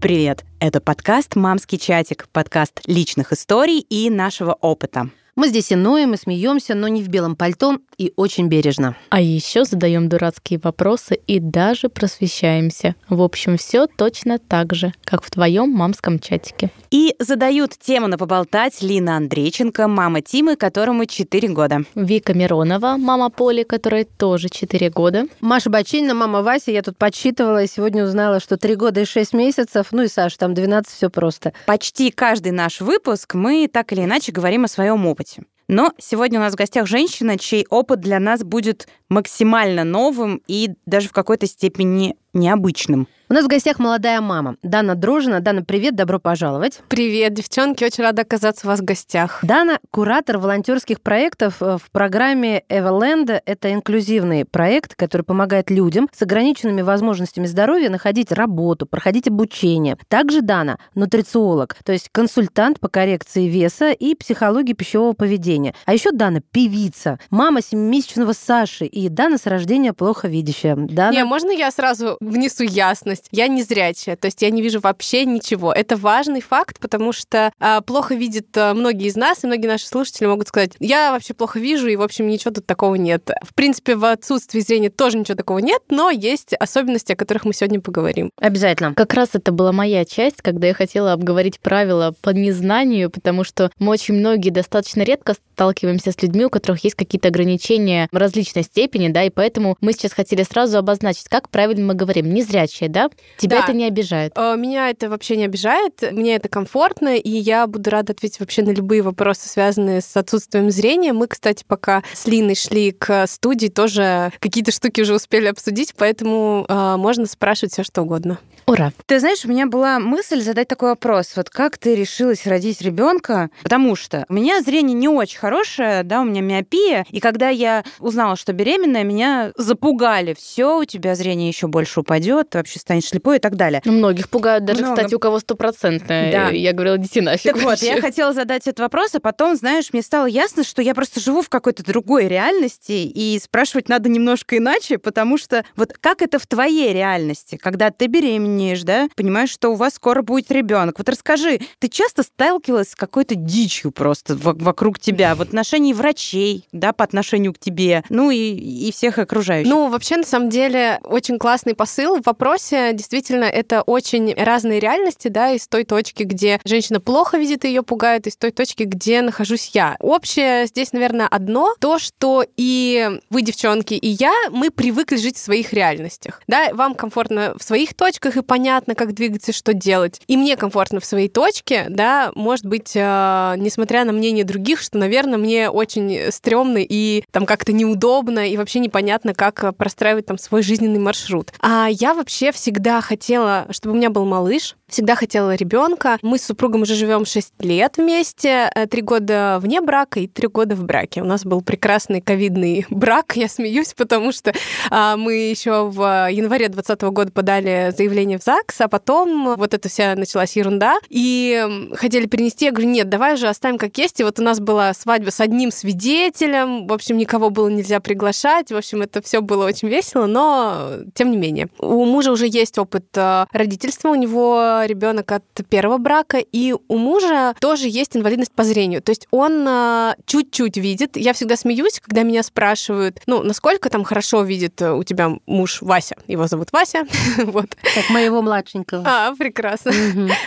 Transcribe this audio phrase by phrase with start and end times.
[0.00, 0.46] Привет!
[0.60, 5.10] Это подкаст «Мамский чатик», подкаст личных историй и нашего опыта.
[5.40, 8.94] Мы здесь и ноем, и смеемся, но не в белом пальто и очень бережно.
[9.08, 12.94] А еще задаем дурацкие вопросы и даже просвещаемся.
[13.08, 16.70] В общем, все точно так же, как в твоем мамском чатике.
[16.90, 21.84] И задают тему на поболтать Лина Андрейченко, мама Тимы, которому 4 года.
[21.94, 25.24] Вика Миронова, мама Поли, которой тоже 4 года.
[25.40, 29.32] Маша Бачинина, мама Вася, я тут подсчитывала и сегодня узнала, что 3 года и 6
[29.32, 31.54] месяцев, ну и Саша, там 12, все просто.
[31.64, 35.46] Почти каждый наш выпуск мы так или иначе говорим о своем опыте опыте.
[35.68, 40.70] Но сегодня у нас в гостях женщина, чей опыт для нас будет максимально новым и
[40.84, 43.08] даже в какой-то степени необычным.
[43.28, 44.56] У нас в гостях молодая мама.
[44.64, 45.38] Дана Дрожина.
[45.38, 46.80] Дана, привет, добро пожаловать.
[46.88, 49.38] Привет, девчонки, очень рада оказаться у вас в гостях.
[49.42, 53.40] Дана– куратор волонтерских проектов э, в программе Everland.
[53.46, 59.96] Это инклюзивный проект, который помогает людям с ограниченными возможностями здоровья находить работу, проходить обучение.
[60.08, 65.72] Также Дана– нутрициолог, то есть консультант по коррекции веса и психологии пищевого поведения.
[65.84, 70.74] А еще Дана– певица, мама семимесячного Саши и Дана с рождения плохо видящая.
[70.74, 71.12] Дана...
[71.12, 73.28] Не, можно я сразу внесу ясность?
[73.32, 75.72] я не зрячая, то есть я не вижу вообще ничего.
[75.72, 79.86] Это важный факт, потому что а, плохо видят а, многие из нас, и многие наши
[79.86, 83.30] слушатели могут сказать, я вообще плохо вижу, и, в общем, ничего тут такого нет.
[83.42, 87.54] В принципе, в отсутствии зрения тоже ничего такого нет, но есть особенности, о которых мы
[87.54, 88.30] сегодня поговорим.
[88.36, 88.94] Обязательно.
[88.94, 93.70] Как раз это была моя часть, когда я хотела обговорить правила по незнанию, потому что
[93.78, 99.08] мы очень многие достаточно редко сталкиваемся с людьми, у которых есть какие-то ограничения различной степени,
[99.08, 103.58] да, и поэтому мы сейчас хотели сразу обозначить, как правильно мы говорим, незрячие, да, Тебя
[103.58, 103.64] да.
[103.64, 104.32] это не обижает?
[104.36, 108.62] Э, меня это вообще не обижает, мне это комфортно, и я буду рада ответить вообще
[108.62, 111.12] на любые вопросы, связанные с отсутствием зрения.
[111.12, 116.66] Мы, кстати, пока с Линой шли к студии, тоже какие-то штуки уже успели обсудить, поэтому
[116.68, 118.38] э, можно спрашивать все что угодно.
[118.66, 118.92] Ура!
[119.06, 121.32] Ты знаешь, у меня была мысль задать такой вопрос.
[121.36, 123.50] Вот как ты решилась родить ребенка?
[123.62, 127.84] Потому что у меня зрение не очень хорошее, да, у меня миопия, и когда я
[127.98, 130.34] узнала, что беременная, меня запугали.
[130.34, 133.82] Все, у тебя зрение еще больше упадет, ты вообще станешь слепой и так далее.
[133.84, 134.96] Ну, многих пугают даже, Много.
[134.96, 136.32] кстати, у кого стопроцентное.
[136.32, 136.48] Да.
[136.48, 137.54] Я говорила, дети нафиг.
[137.54, 140.94] Так вот, я хотела задать этот вопрос, а потом, знаешь, мне стало ясно, что я
[140.94, 146.22] просто живу в какой-то другой реальности, и спрашивать надо немножко иначе, потому что вот как
[146.22, 148.06] это в твоей реальности, когда ты
[148.50, 150.98] беременеешь, да, понимаешь, что у вас скоро будет ребенок.
[150.98, 156.92] Вот расскажи, ты часто сталкивалась с какой-то дичью просто вокруг тебя, в отношении врачей, да,
[156.92, 159.70] по отношению к тебе, ну и, и всех окружающих?
[159.70, 165.28] Ну, вообще, на самом деле, очень классный посыл в вопросе действительно это очень разные реальности,
[165.28, 169.70] да, из той точки, где женщина плохо видит, ее пугает, из той точки, где нахожусь
[169.72, 169.96] я.
[170.00, 175.40] Общее здесь, наверное, одно, то, что и вы, девчонки, и я, мы привыкли жить в
[175.40, 176.42] своих реальностях.
[176.46, 180.20] Да, вам комфортно в своих точках и понятно, как двигаться, что делать.
[180.26, 184.98] И мне комфортно в своей точке, да, может быть, э, несмотря на мнение других, что,
[184.98, 190.62] наверное, мне очень стрёмно и там как-то неудобно, и вообще непонятно, как простраивать там свой
[190.62, 191.52] жизненный маршрут.
[191.60, 196.18] А я вообще всегда хотела, чтобы у меня был малыш, всегда хотела ребенка.
[196.22, 200.48] Мы с супругом уже живем 6 лет вместе, 3 э, года вне брака и 3
[200.48, 201.22] года в браке.
[201.22, 204.52] У нас был прекрасный ковидный брак, я смеюсь, потому что
[204.90, 209.88] а, мы еще в январе 2020 года подали заявление в ЗАГС, а потом вот эта
[209.88, 214.24] вся началась ерунда, и хотели перенести, я говорю, нет, давай же оставим как есть, и
[214.24, 218.76] вот у нас была свадьба с одним свидетелем, в общем, никого было нельзя приглашать, в
[218.76, 221.68] общем, это все было очень весело, но тем не менее.
[221.78, 226.96] У мужа уже есть опыт э, родительства, у него ребенок от первого брака, и у
[226.96, 229.02] мужа тоже есть инвалидность по зрению.
[229.02, 231.16] То есть он а, чуть-чуть видит.
[231.16, 236.16] Я всегда смеюсь, когда меня спрашивают, ну, насколько там хорошо видит у тебя муж Вася.
[236.26, 237.04] Его зовут Вася.
[237.44, 237.76] вот.
[237.94, 239.02] Как моего младшенького.
[239.06, 239.92] А, прекрасно.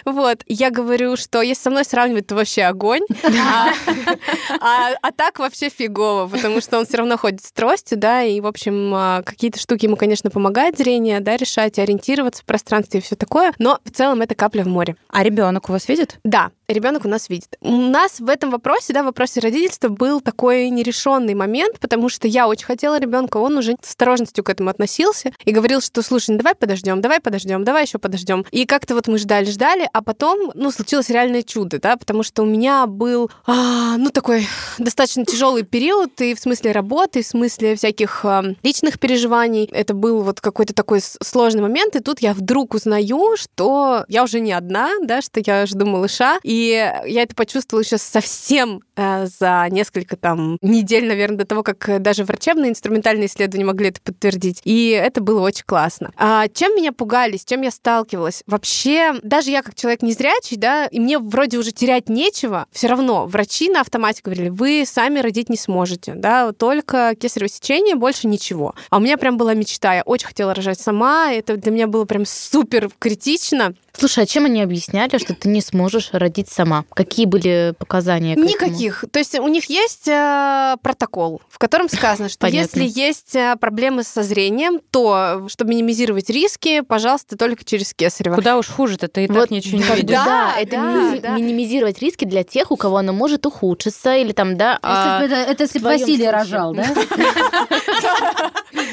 [0.05, 0.43] вот.
[0.47, 3.03] Я говорю, что если со мной сравнивать, то вообще огонь.
[3.23, 3.73] А,
[4.59, 8.39] а, а так вообще фигово, потому что он все равно ходит с тростью, да, и,
[8.39, 13.15] в общем, какие-то штуки ему, конечно, помогает зрение, да, решать, ориентироваться в пространстве и все
[13.15, 13.53] такое.
[13.59, 14.95] Но в целом это капля в море.
[15.09, 16.19] А ребенок у вас видит?
[16.23, 17.57] Да, ребенок у нас видит.
[17.61, 22.27] У нас в этом вопросе, да, в вопросе родительства был такой нерешенный момент, потому что
[22.27, 26.31] я очень хотела ребенка, он уже с осторожностью к этому относился и говорил, что слушай,
[26.31, 28.45] ну давай подождем, давай подождем, давай еще подождем.
[28.51, 32.43] И как-то вот мы ждали, ждали, а потом, ну, случилось реальное чудо, да, потому что
[32.43, 34.47] у меня был, а, ну, такой
[34.77, 39.69] достаточно тяжелый период и в смысле работы, и в смысле всяких а, личных переживаний.
[39.71, 44.39] Это был вот какой-то такой сложный момент, и тут я вдруг узнаю, что я уже
[44.39, 46.39] не одна, да, что я жду малыша.
[46.43, 46.69] И
[47.05, 52.23] я это почувствовала еще совсем э, за несколько там недель, наверное, до того, как даже
[52.23, 54.61] врачебные инструментальные исследования могли это подтвердить.
[54.63, 56.11] И это было очень классно.
[56.15, 58.43] А чем меня пугали, с чем я сталкивалась?
[58.45, 63.25] Вообще, даже я как человек незрячий, да, и мне вроде уже терять нечего, все равно
[63.25, 68.75] врачи на автомате говорили, вы сами родить не сможете, да, только кесарево сечение, больше ничего.
[68.91, 72.05] А у меня прям была мечта, я очень хотела рожать сама, это для меня было
[72.05, 73.73] прям супер критично.
[73.95, 76.83] Слушай, а чем они объясняли, что ты не сможешь родить сама?
[76.93, 78.35] Какие были показания?
[78.35, 79.05] Никаких.
[79.11, 84.03] То есть у них есть э, протокол, в котором сказано, что если есть э, проблемы
[84.03, 88.35] со зрением, то, чтобы минимизировать риски, пожалуйста, только через кесарево.
[88.35, 90.15] Куда уж хуже-то, ты и вот, так ничего не видишь.
[90.15, 91.29] Да, да, это да, ми- да.
[91.35, 94.79] минимизировать риски для тех, у кого оно может ухудшиться, или там, да...
[94.81, 96.87] А, это, это если Василий рожал, да?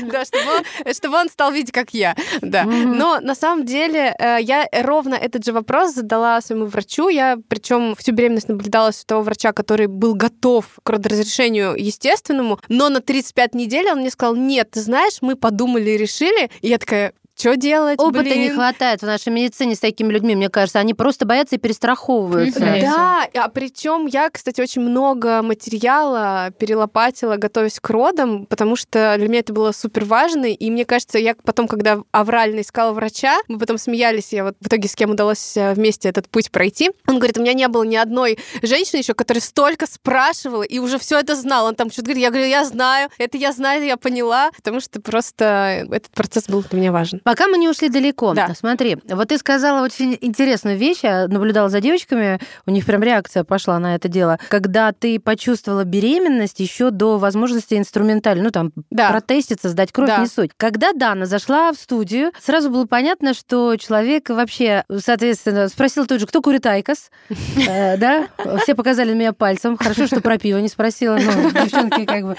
[0.02, 2.14] Да, чтобы он стал видеть, как я.
[2.40, 2.64] Да.
[2.64, 7.08] Но на самом деле э, я ровно этот же вопрос задала своему врачу.
[7.08, 12.88] Я, причем всю беременность наблюдалась у того врача, который был готов к родоразрешению естественному, но
[12.88, 16.50] на 35 недель он мне сказал, нет, ты знаешь, мы подумали и решили.
[16.60, 17.98] И я такая, что делать?
[17.98, 18.40] Опыта блин?
[18.40, 20.78] не хватает в нашей медицине с такими людьми, мне кажется.
[20.78, 22.60] Они просто боятся и перестраховываются.
[22.60, 29.28] Да, а причем я, кстати, очень много материала перелопатила, готовясь к родам, потому что для
[29.28, 30.46] меня это было супер важно.
[30.46, 34.66] И мне кажется, я потом, когда аврально искала врача, мы потом смеялись, я вот в
[34.66, 36.90] итоге с кем удалось э, вместе этот путь пройти.
[37.06, 40.98] Он говорит, у меня не было ни одной женщины еще, которая столько спрашивала и уже
[40.98, 41.68] все это знала.
[41.68, 45.00] Он там что-то говорит, я говорю, я знаю, это я знаю, я поняла, потому что
[45.00, 47.20] просто этот процесс был для меня важен.
[47.30, 48.34] Пока мы не ушли далеко.
[48.34, 48.52] Да.
[48.56, 50.98] Смотри, вот ты сказала очень интересную вещь.
[51.04, 54.40] Я наблюдала за девочками, у них прям реакция пошла на это дело.
[54.48, 59.10] Когда ты почувствовала беременность еще до возможности инструментально, ну там, да.
[59.10, 60.18] протеститься, сдать кровь, да.
[60.18, 60.50] не суть.
[60.56, 66.26] Когда Дана зашла в студию, сразу было понятно, что человек вообще, соответственно, спросил тут же,
[66.26, 67.12] кто курит IQOS,
[67.68, 68.26] э, да?
[68.64, 69.76] Все показали меня пальцем.
[69.76, 72.36] Хорошо, что про пиво не спросила, но девчонки как бы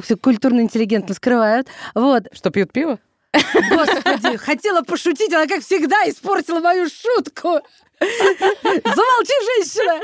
[0.00, 1.68] все культурно-интеллигентно скрывают.
[1.94, 2.28] Вот.
[2.32, 2.98] Что, пьют пиво?
[3.32, 7.60] Господи, хотела пошутить, она, как всегда, испортила мою шутку.
[8.00, 10.00] Замолчи, женщина!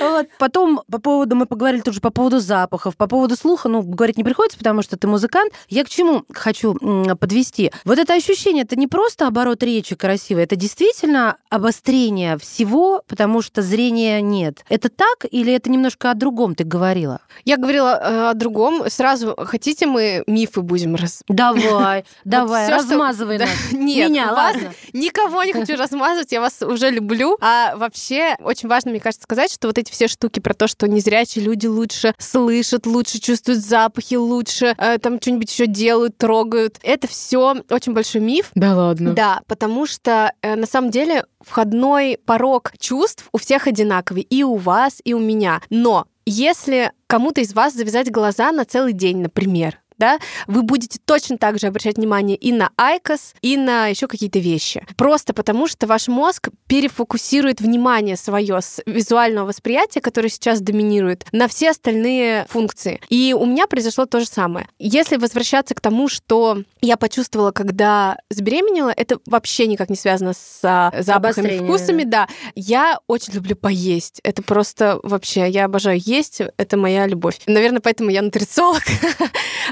[0.00, 0.28] Вот.
[0.38, 4.24] Потом по поводу, мы поговорили тоже по поводу запахов, по поводу слуха, ну, говорить не
[4.24, 5.52] приходится, потому что ты музыкант.
[5.68, 6.74] Я к чему хочу
[7.16, 7.72] подвести?
[7.84, 13.62] Вот это ощущение, это не просто оборот речи красивый, это действительно обострение всего, потому что
[13.62, 14.64] зрения нет.
[14.68, 17.20] Это так или это немножко о другом ты говорила?
[17.44, 18.88] Я говорила э, о другом.
[18.88, 21.22] Сразу хотите мы мифы будем раз...
[21.28, 23.48] Давай, давай, размазывай нас.
[23.72, 24.72] Нет, Меня, ладно.
[24.92, 27.38] Никого не хочу размазывать, я вас уже люблю.
[27.40, 30.88] А вообще очень важно, мне кажется, сказать, что вот эти все штуки про то, что
[30.88, 36.78] незрячие люди лучше слышат, лучше чувствуют запахи, лучше э, там что-нибудь еще делают, трогают.
[36.82, 38.50] Это все очень большой миф.
[38.54, 39.12] Да ладно.
[39.12, 44.56] Да, потому что э, на самом деле входной порог чувств у всех одинаковый, и у
[44.56, 45.60] вас, и у меня.
[45.70, 51.38] Но если кому-то из вас завязать глаза на целый день, например, да, вы будете точно
[51.38, 54.84] так же обращать внимание и на айкос, и на еще какие-то вещи.
[54.96, 61.46] Просто потому, что ваш мозг перефокусирует внимание свое с визуального восприятия, которое сейчас доминирует, на
[61.46, 63.00] все остальные функции.
[63.10, 64.66] И у меня произошло то же самое.
[64.78, 70.60] Если возвращаться к тому, что я почувствовала, когда забеременела, это вообще никак не связано с
[70.62, 72.26] а, запахами, вкусами, да.
[72.54, 74.20] Я очень люблю поесть.
[74.22, 77.38] Это просто вообще, я обожаю есть, это моя любовь.
[77.46, 78.82] Наверное, поэтому я нутрициолог.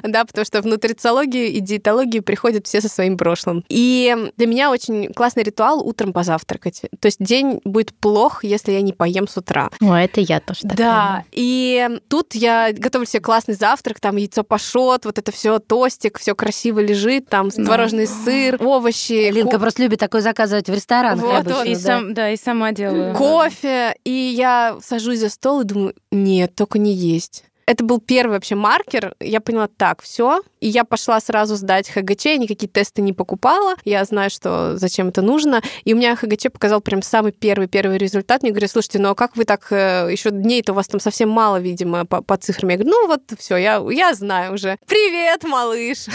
[0.02, 3.64] да, потому что в нутрициологию и диетологию приходят все со своим прошлым.
[3.68, 6.82] И для меня очень классный ритуал утром позавтракать.
[7.00, 9.70] То есть день будет плох, если я не поем с утра.
[9.80, 14.42] О, это я тоже так Да, и тут я готовлю себе классный завтрак, там яйцо
[14.42, 17.64] пашот, вот это все тостик, все красиво лежит, там да.
[17.64, 19.30] творожный сыр, овощи.
[19.30, 19.58] Линка ко...
[19.58, 21.24] просто любит такое заказывать в ресторанах.
[21.24, 21.66] Вот, обычно, вот.
[21.66, 21.80] И да.
[21.80, 23.14] Сам, да, и сама делаю.
[23.14, 23.94] Кофе.
[24.04, 28.54] И я сажусь за стол и думаю, нет, только не есть это был первый вообще
[28.54, 29.14] маркер.
[29.20, 30.40] Я поняла, так, все.
[30.58, 33.74] И я пошла сразу сдать ХГЧ, я никакие тесты не покупала.
[33.84, 35.60] Я знаю, что зачем это нужно.
[35.84, 38.42] И у меня ХГЧ показал прям самый первый-первый результат.
[38.42, 41.28] Мне говорят, слушайте, ну а как вы так, э, еще дней-то у вас там совсем
[41.28, 42.70] мало, видимо, по, по цифрам.
[42.70, 44.78] Я говорю, ну вот все, я, я знаю уже.
[44.86, 46.06] Привет, малыш!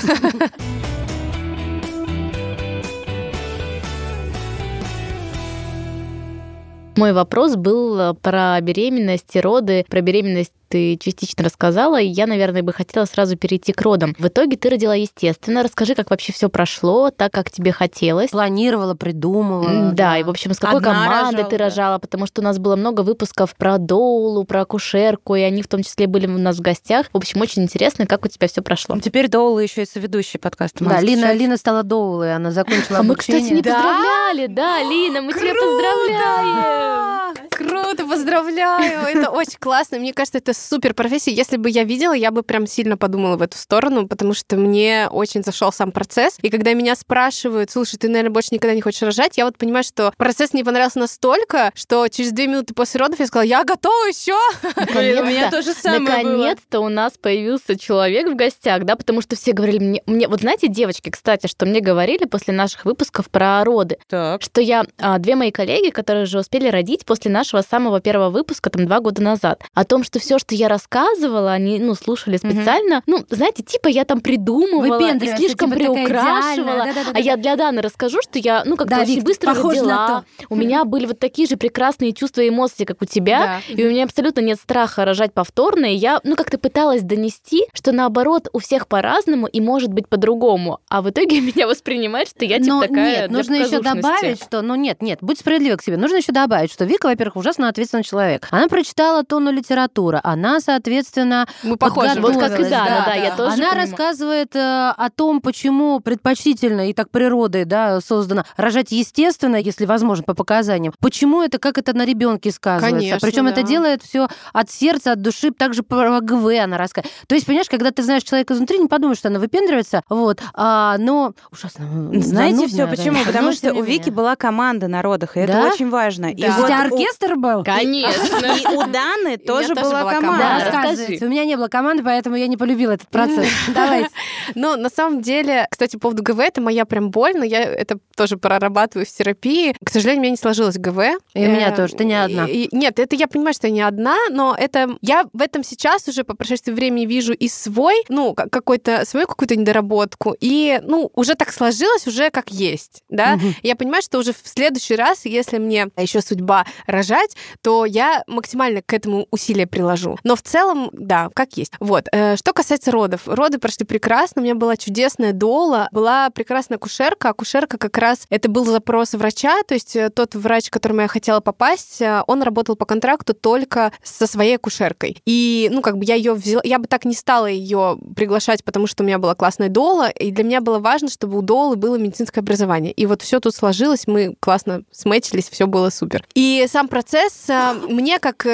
[6.96, 12.26] Мой вопрос был э, про беременность и роды, про беременность ты частично рассказала, и я,
[12.26, 14.16] наверное, бы хотела сразу перейти к родам.
[14.18, 15.62] В итоге ты родила естественно.
[15.62, 18.32] Расскажи, как вообще все прошло, так, как тебе хотелось.
[18.32, 19.70] Планировала, придумывала.
[19.70, 21.64] М, Да, и, в общем, с какой Одна командой рожала, ты да.
[21.66, 25.68] рожала, потому что у нас было много выпусков про доулу, про акушерку, и они в
[25.68, 27.06] том числе были у нас в гостях.
[27.14, 29.00] В общем, очень интересно, как у тебя все прошло.
[29.00, 30.84] Теперь Доула еще и соведущий подкаста.
[30.84, 31.38] Да, «Мамский Лина, чай».
[31.38, 33.62] Лина стала доулой, она закончила А мы, кстати, не.
[33.62, 33.76] Да?
[33.76, 34.48] поздравляли.
[34.48, 37.36] Да, Лина, мы тебя поздравляем.
[37.52, 39.02] Круто, поздравляю!
[39.06, 40.00] Это очень классно.
[40.00, 41.32] Мне кажется, это супер профессия.
[41.32, 45.08] Если бы я видела, я бы прям сильно подумала в эту сторону, потому что мне
[45.12, 46.38] очень зашел сам процесс.
[46.42, 49.84] И когда меня спрашивают, слушай, ты, наверное, больше никогда не хочешь рожать, я вот понимаю,
[49.84, 54.06] что процесс мне понравился настолько, что через две минуты после родов я сказала, я готова
[54.08, 54.34] еще.
[54.76, 55.52] У меня Наконец-то.
[55.52, 56.02] то же самое.
[56.02, 60.42] Наконец-то у нас появился человек в гостях, да, потому что все говорили мне, мне, вот
[60.42, 64.42] знаете, девочки, кстати, что мне говорили после наших выпусков про роды, Так.
[64.42, 68.70] что я, а, две мои коллеги, которые же успели родить после нашего самого первого выпуска,
[68.70, 73.02] там, два года назад, о том, что все, что я рассказывала, они, ну, слушали специально,
[73.06, 77.12] ну, знаете, типа я там придумывала и Выпендриваешься, слишком типа, приукрашивала, идеальная, да-да-да.
[77.14, 80.26] а я для Даны расскажу, что я, ну, как-то Да, очень Вик, быстро родила.
[80.50, 83.62] У меня были вот такие же прекрасные чувства и эмоции, как у тебя.
[83.68, 83.74] Да.
[83.74, 85.86] И у меня абсолютно нет страха рожать повторно.
[85.86, 90.80] И я, ну, как-то пыталась донести, что наоборот, у всех по-разному и может быть по-другому.
[90.90, 94.62] А в итоге меня воспринимают, что я типа Но такая нет, нужно еще добавить, что,
[94.62, 95.98] ну нет, нет, будь справедлива к себе.
[95.98, 98.48] Нужно еще добавить, что Вика, во-первых, ужасно ответственный человек.
[98.52, 102.20] Она прочитала тонну литературы, она, соответственно, Мы похожи.
[102.20, 103.76] Вот как и Дана, да, я тоже Она понимаю.
[103.78, 104.60] рассказывает э,
[104.96, 110.94] о том, почему предпочтительно и так природой да, создано рожать естественно, если возможно, по показаниям.
[111.00, 112.98] Почему это, как это на ребенке сказывается.
[113.00, 113.68] Конечно, Причем это да.
[113.68, 117.14] делает все от сердца, от души, также про ГВ она рассказывает.
[117.28, 120.98] То есть, понимаешь, когда ты знаешь человека изнутри, не подумаешь, что она выпендривается, вот, а,
[120.98, 121.86] но ужасно
[122.22, 122.88] Знаете все да.
[122.88, 123.20] почему?
[123.20, 125.68] Но Потому что у Вики была команда на родах, и это Да?
[125.74, 126.28] очень важно.
[126.28, 126.48] И Да.
[126.50, 127.64] У вот тебя у- оркестр был?
[127.64, 128.14] Конечно.
[128.64, 130.23] И у Даны тоже была команда.
[130.32, 131.26] Да, Да, рассказывайте.
[131.26, 133.48] У меня не было команды, поэтому я не полюбила этот процесс.
[133.74, 134.10] Давайте.
[134.56, 137.98] Но на самом деле, кстати, по поводу ГВ, это моя прям боль, но я это
[138.16, 139.76] тоже прорабатываю в терапии.
[139.84, 141.00] К сожалению, у меня не сложилось ГВ.
[141.34, 142.48] И у меня Э, тоже, ты не одна.
[142.48, 146.24] нет, это я понимаю, что я не одна, но это я в этом сейчас уже
[146.24, 151.36] по прошествии времени вижу и свой, ну, как- какой-то, свою какую-то недоработку, и, ну, уже
[151.36, 153.40] так сложилось, уже как есть, да.
[153.64, 158.82] Я понимаю, что уже в следующий раз, если мне еще судьба рожать, то я максимально
[158.82, 160.13] к этому усилия приложу.
[160.24, 161.74] Но в целом, да, как есть.
[161.80, 162.08] Вот.
[162.12, 163.22] Э, Что касается родов.
[163.26, 164.42] Роды прошли прекрасно.
[164.42, 167.30] У меня была чудесная дола, была прекрасная акушерка.
[167.30, 171.08] Акушерка как раз это был запрос врача, то есть э, тот врач, к которому я
[171.08, 175.22] хотела попасть, э, он работал по контракту только со своей акушеркой.
[175.26, 178.88] И, ну, как бы я ее взяла, я бы так не стала ее приглашать, потому
[178.88, 181.98] что у меня была классная дола, и для меня было важно, чтобы у долы было
[181.98, 182.92] медицинское образование.
[182.92, 186.26] И вот все тут сложилось, мы классно сметчились, все было супер.
[186.34, 187.48] И сам процесс
[187.88, 188.46] мне, как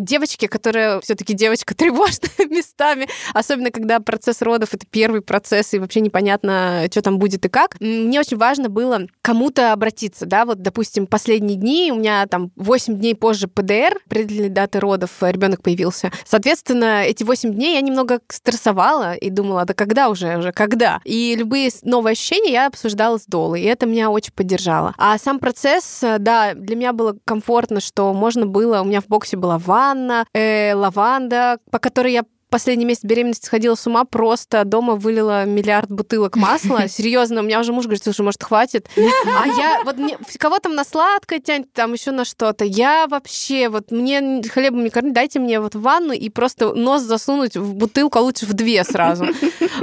[0.00, 6.00] девочке, которая все-таки девочка тревожная местами, особенно когда процесс родов это первый процесс, и вообще
[6.00, 11.06] непонятно, что там будет и как, мне очень важно было кому-то обратиться, да, вот, допустим,
[11.06, 16.10] последние дни, у меня там 8 дней позже ПДР, определенной даты родов, ребенок появился.
[16.24, 21.00] Соответственно, эти 8 дней я немного стрессовала и думала, да когда уже, уже когда?
[21.04, 24.94] И любые новые ощущения я обсуждала с Долой, и это меня очень поддержало.
[24.98, 29.06] А сам процесс, э, да, для меня было комфортно, что можно было, у меня в
[29.06, 32.24] боксе была ванна, э, лаванда, по которой я
[32.56, 36.88] последний месяц беременности сходила с ума, просто дома вылила миллиард бутылок масла.
[36.88, 38.88] Серьезно, у меня уже муж говорит, слушай, может, хватит?
[38.96, 42.64] А я вот мне, кого там на сладкое тянет, там еще на что-то.
[42.64, 47.58] Я вообще, вот мне хлебом не кормить, дайте мне вот ванну и просто нос засунуть
[47.58, 49.26] в бутылку, а лучше в две сразу.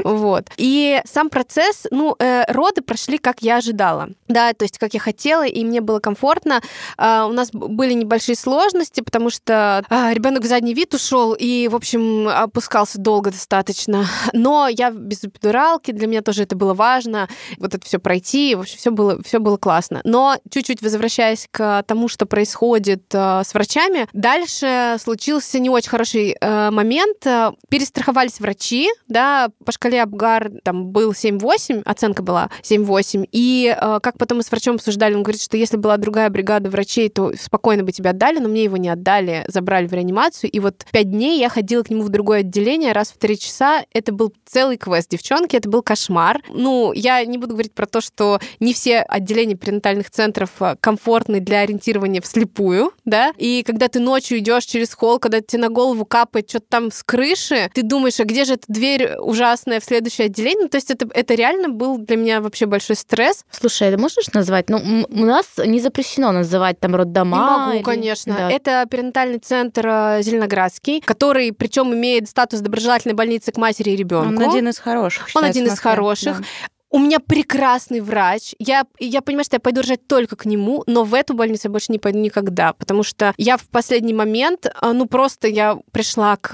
[0.03, 0.49] Вот.
[0.57, 4.09] И сам процесс, ну, э, роды прошли, как я ожидала.
[4.27, 6.61] Да, то есть, как я хотела, и мне было комфортно.
[6.97, 11.75] А, у нас были небольшие сложности, потому что ребенок в задний вид ушел и, в
[11.75, 12.27] общем,
[12.63, 14.05] опускался долго достаточно.
[14.33, 17.27] Но я без эпидуралки, для меня тоже это было важно,
[17.57, 20.01] вот это все пройти, в общем, все было, все было классно.
[20.05, 26.37] Но чуть-чуть возвращаясь к тому, что происходит э, с врачами, дальше случился не очень хороший
[26.39, 27.25] э, момент.
[27.25, 34.17] Э, Перестраховались врачи, да, по шкале Абгар там был 7-8, оценка была 7-8, и как
[34.17, 37.83] потом мы с врачом обсуждали, он говорит, что если была другая бригада врачей, то спокойно
[37.83, 41.39] бы тебя отдали, но мне его не отдали, забрали в реанимацию, и вот пять дней
[41.39, 43.83] я ходила к нему в другое отделение раз в три часа.
[43.93, 46.41] Это был целый квест, девчонки, это был кошмар.
[46.49, 51.39] Ну, я не буду говорить про то, что не все отделения перинатальных центров а, комфортны
[51.39, 56.05] для ориентирования вслепую, да, и когда ты ночью идешь через холл, когда тебе на голову
[56.05, 60.25] капает что-то там с крыши, ты думаешь, а где же эта дверь ужасная в следующее
[60.25, 60.63] отделение?
[60.63, 63.45] Ну, то есть это, это реально был для меня вообще большой стресс.
[63.51, 64.69] Слушай, ты можешь назвать?
[64.69, 67.37] Ну, у нас не запрещено называть там роддома.
[67.37, 67.83] Не могу, или...
[67.83, 68.35] конечно.
[68.37, 68.51] Да.
[68.51, 74.43] Это перинатальный центр э, Зеленоградский, который, причем имеет статус доброжелательной больницы к матери и ребенку.
[74.43, 75.29] Он один из хороших.
[75.35, 76.39] Он один из хороших.
[76.39, 76.45] Да.
[76.93, 78.53] У меня прекрасный врач.
[78.59, 81.71] Я, я понимаю, что я пойду рожать только к нему, но в эту больницу я
[81.71, 86.35] больше не пойду никогда, потому что я в последний момент, а, ну просто я пришла
[86.37, 86.51] к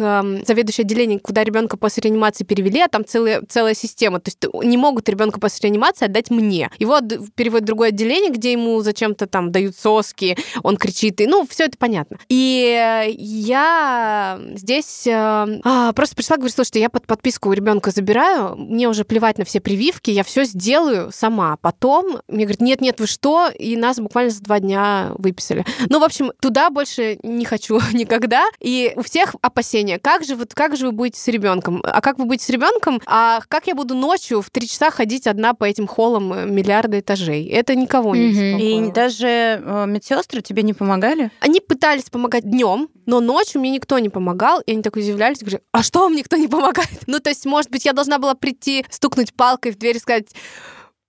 [0.48, 4.22] заведующей отделению, куда ребенка после реанимации перевели, а там целая, целая система.
[4.22, 6.72] То есть не могут ребенка после реанимации отдать мне.
[6.80, 7.02] Его
[7.36, 11.66] переводят в другое отделение, где ему зачем-то там дают соски, он кричит, и ну, все
[11.66, 12.18] это понятно.
[12.30, 18.56] И я здесь э, а, просто пришла, говорю, слушайте, я под подписку у ребенка забираю,
[18.56, 21.58] мне уже плевать на все прививки, я все сделаю сама.
[21.58, 23.50] Потом мне говорят, нет-нет, вы что?
[23.50, 25.66] И нас буквально за два дня выписали.
[25.90, 28.46] Ну, в общем, туда больше не хочу никогда.
[28.60, 29.98] И у всех опасения.
[29.98, 31.82] Как же, вот, как же вы будете с ребенком?
[31.84, 33.02] А как вы будете с ребенком?
[33.08, 37.00] А как я буду ночью в три часа ходить одна по этим холлам э, миллиарда
[37.00, 37.48] этажей?
[37.48, 38.90] Это никого не беспокоило.
[38.90, 41.32] И даже э, медсестры тебе не помогали?
[41.40, 45.64] Они пытались помогать днем, но ночью мне никто не помогал, и они так удивлялись, говорят,
[45.72, 46.90] а что вам никто не помогает?
[47.08, 50.19] Ну, то есть, может быть, я должна была прийти, стукнуть палкой в дверь и сказать,
[50.20, 50.34] сказать,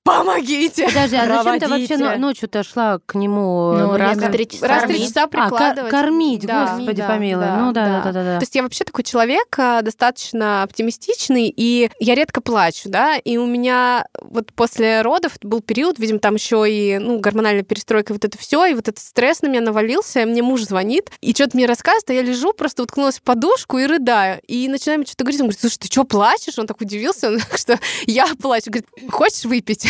[0.02, 0.86] помогите.
[0.86, 3.72] Подожди, а зачем ты вообще ночью-то шла к нему?
[3.72, 4.68] Ну, раз в три часа.
[4.68, 5.92] Раз в три часа прикладывать.
[5.92, 7.44] А, кормить, да, господи да, помилуй.
[7.44, 8.38] Да, ну да, да, да, да, да.
[8.38, 13.36] То есть я вообще такой человек а, достаточно оптимистичный, и я редко плачу, да, и
[13.36, 18.24] у меня вот после родов был период, видимо, там еще и ну, гормональная перестройка, вот
[18.24, 21.66] это все, и вот этот стресс на меня навалился, мне муж звонит, и что-то мне
[21.66, 24.40] рассказывает, а я лежу, просто уткнулась в подушку и рыдаю.
[24.46, 26.58] И начинаем что-то говорить, он говорит, слушай, ты что, плачешь?
[26.58, 28.70] Он так удивился, что я плачу.
[28.70, 29.89] Говорит, хочешь выпить?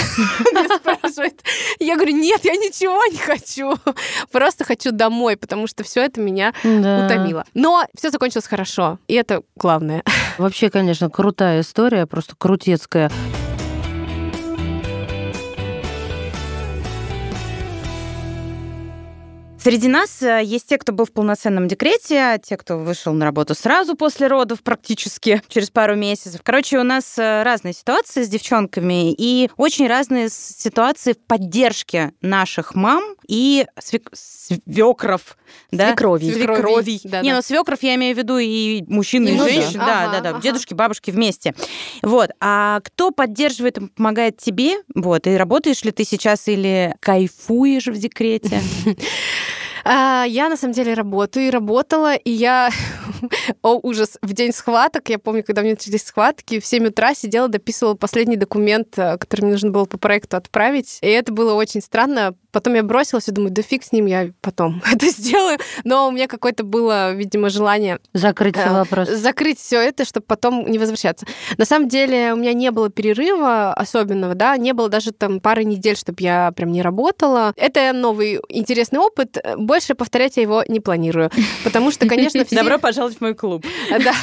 [0.77, 1.43] Спрашивает.
[1.79, 3.75] Я говорю, нет, я ничего не хочу.
[4.33, 7.45] Просто хочу домой, потому что все это меня утомило.
[7.55, 10.03] Но все закончилось хорошо, и это главное.
[10.39, 13.11] Вообще, конечно, крутая история, просто крутецкая.
[19.63, 23.55] Среди нас э, есть те, кто был в полноценном декрете, те, кто вышел на работу
[23.55, 26.41] сразу после родов практически, через пару месяцев.
[26.43, 32.75] Короче, у нас э, разные ситуации с девчонками и очень разные ситуации в поддержке наших
[32.75, 34.11] мам и свек...
[34.15, 35.37] свекров.
[35.71, 35.89] Да?
[35.89, 36.33] Свекровей.
[36.33, 37.01] Свекровей.
[37.05, 37.37] Да, Не, да.
[37.37, 39.79] ну свекров я имею в виду и мужчин, и, и женщин.
[39.79, 40.31] Да, да, ага, да, да.
[40.31, 40.41] Ага.
[40.41, 41.55] Дедушки, бабушки вместе.
[42.01, 42.31] Вот.
[42.41, 44.77] А кто поддерживает и помогает тебе?
[44.95, 45.27] Вот.
[45.27, 48.63] И работаешь ли ты сейчас или кайфуешь в декрете?
[49.85, 52.71] А, я на самом деле работаю и работала, и я,
[53.63, 57.15] о ужас, в день схваток, я помню, когда у меня начались схватки, в 7 утра
[57.15, 61.55] сидела, дописывала последний документ, э, который мне нужно было по проекту отправить, и это было
[61.55, 65.59] очень странно, Потом я бросилась и думаю, да фиг с ним, я потом это сделаю.
[65.85, 67.99] Но у меня какое-то было, видимо, желание...
[68.13, 69.17] Закрыть все э, вопросы.
[69.17, 71.27] Закрыть все это, чтобы потом не возвращаться.
[71.59, 75.65] На самом деле у меня не было перерыва особенного, да, не было даже там пары
[75.65, 77.53] недель, чтобы я прям не работала.
[77.57, 79.39] Это новый интересный опыт.
[79.57, 81.31] Больше повторять я его не планирую.
[81.65, 82.57] Потому что, конечно, все...
[82.57, 83.65] Добро пожаловать в мой клуб.
[84.01, 84.15] Да.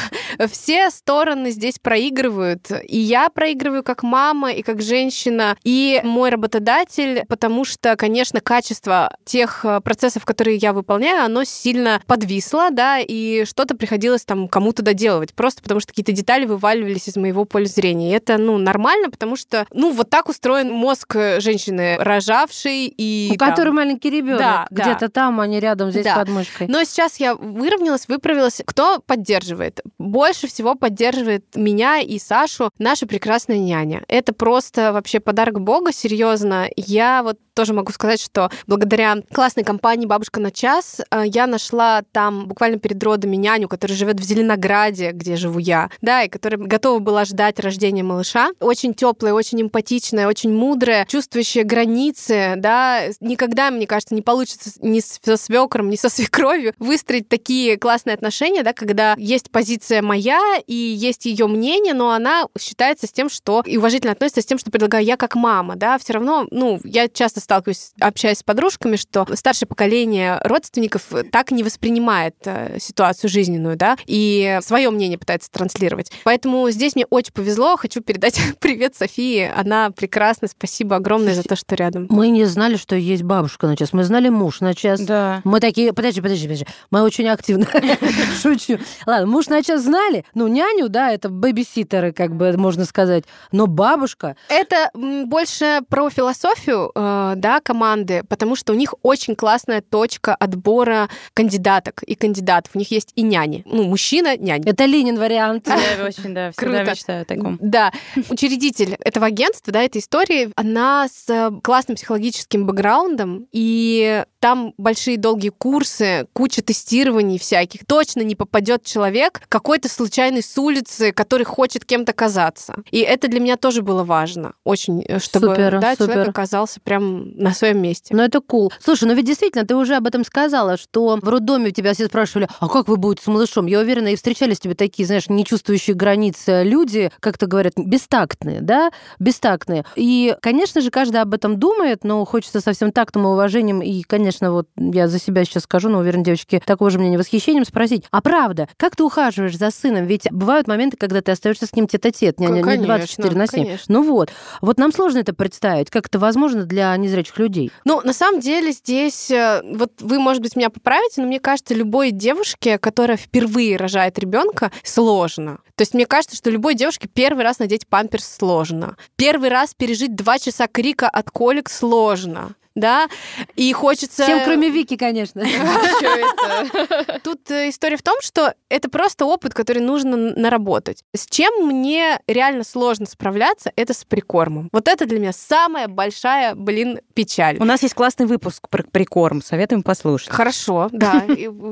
[0.47, 2.71] Все стороны здесь проигрывают.
[2.87, 9.15] И я проигрываю как мама, и как женщина, и мой работодатель, потому что, конечно, качество
[9.25, 14.83] тех э, процессов, которые я выполняю, оно сильно подвисло, да, и что-то приходилось там кому-то
[14.83, 18.11] доделывать, просто потому что какие-то детали вываливались из моего поля зрения.
[18.11, 23.31] И это, ну, нормально, потому что, ну, вот так устроен мозг женщины, рожавшей и...
[23.33, 23.49] У там...
[23.49, 24.39] которой маленький ребенок.
[24.39, 25.09] Да, где-то да.
[25.09, 26.15] там, а не рядом, здесь да.
[26.15, 26.67] под мышкой.
[26.67, 28.61] Но сейчас я выровнялась, выправилась.
[28.67, 29.79] Кто поддерживает?
[29.97, 34.03] Больше всего поддерживает меня и Сашу наша прекрасная няня.
[34.09, 36.67] Это просто вообще подарок Бога, серьезно.
[36.75, 42.03] Я вот тоже могу сказать, что благодаря классной компании «Бабушка на час» э, я нашла
[42.11, 46.59] там буквально перед родами няню, которая живет в Зеленограде, где живу я, да, и которая
[46.59, 48.51] готова была ждать рождения малыша.
[48.59, 53.05] Очень теплая, очень эмпатичная, очень мудрая, чувствующая границы, да.
[53.21, 58.61] Никогда, мне кажется, не получится ни со свекром, ни со свекровью выстроить такие классные отношения,
[58.61, 63.63] да, когда есть позиция моя и есть ее мнение, но она считается с тем, что
[63.65, 67.07] и уважительно относится с тем, что предлагаю я как мама, да, все равно, ну, я
[67.07, 73.77] часто сталкиваюсь, общаясь с подружками, что старшее поколение родственников так не воспринимает э, ситуацию жизненную,
[73.77, 76.11] да, и свое мнение пытается транслировать.
[76.25, 77.77] Поэтому здесь мне очень повезло.
[77.77, 79.49] Хочу передать привет Софии.
[79.55, 80.49] Она прекрасна.
[80.49, 82.07] Спасибо огромное за то, что рядом.
[82.09, 83.93] Мы не знали, что есть бабушка на час.
[83.93, 84.99] Мы знали муж на час.
[84.99, 85.39] Да.
[85.45, 86.67] Мы такие, подожди, подожди, подожди.
[86.91, 87.65] Мы очень активно
[88.41, 88.77] Шучу.
[89.05, 90.25] Ладно, муж на час знали.
[90.33, 93.23] Ну, няню, да, это бэбиситеры, как бы можно сказать.
[93.53, 94.35] Но бабушка...
[94.49, 101.09] Это больше про философию, э, да, команды, потому что у них очень классная точка отбора
[101.33, 102.75] кандидаток и кандидатов.
[102.75, 103.63] У них есть и няни.
[103.65, 104.69] Ну, мужчина, няня.
[104.69, 105.67] Это Ленин вариант.
[105.97, 106.91] Я очень, да, всегда Круто.
[106.91, 107.57] мечтаю о таком.
[107.61, 107.91] Да,
[108.29, 115.17] учредитель этого агентства, да, этой истории, она с э, классным психологическим бэкграундом, и там большие
[115.17, 117.85] долгие курсы, куча тестирований всяких.
[117.85, 122.75] Точно не попадет человек какой-то случайный с улицы, который хочет кем-то казаться.
[122.91, 124.53] И это для меня тоже было важно.
[124.63, 126.05] Очень, э, чтобы Супер, да, супер.
[126.05, 128.15] человек оказался прям на своем месте.
[128.15, 128.71] Ну, это кул.
[128.79, 132.05] Слушай, ну ведь действительно, ты уже об этом сказала, что в роддоме у тебя все
[132.07, 133.65] спрашивали, а как вы будете с малышом?
[133.65, 138.61] Я уверена, и встречались тебе такие, знаешь, не чувствующие границ э, люди, как-то говорят, бестактные,
[138.61, 139.83] да, бестактные.
[139.95, 144.01] И, конечно же, каждый об этом думает, но хочется со всем тактом и уважением, и,
[144.03, 148.03] конечно, вот я за себя сейчас скажу, но уверен, девочки, такого же мнения восхищением спросить,
[148.11, 150.05] а правда, как ты ухаживаешь за сыном?
[150.05, 153.47] Ведь бывают моменты, когда ты остаешься с ним тет-а-тет, не, не- не Конечно, 24 на
[153.47, 153.63] 7.
[153.63, 153.95] конечно.
[153.95, 154.29] Ну вот.
[154.61, 157.71] Вот нам сложно это представить, как это возможно для незрячих людей.
[157.85, 161.73] Ну, на самом деле здесь, э, вот вы, может быть, меня поправите, но мне кажется,
[161.73, 165.59] любой девушке, которая впервые рожает ребенка, сложно.
[165.75, 168.97] То есть мне кажется, что любой девушке первый раз надеть памперс сложно.
[169.15, 172.55] Первый раз пережить два часа крика от колик сложно.
[172.77, 173.07] Да,
[173.55, 174.21] и хочется...
[174.21, 175.41] Всем, кроме Вики, конечно.
[177.23, 181.03] Тут э, история в том, что это просто опыт, который нужно наработать.
[181.15, 184.69] С чем мне реально сложно справляться, это с прикормом.
[184.71, 187.57] Вот это для меня самая большая, блин, печаль.
[187.59, 190.29] У нас есть классный выпуск про прикорм, советуем послушать.
[190.29, 191.25] Хорошо, да,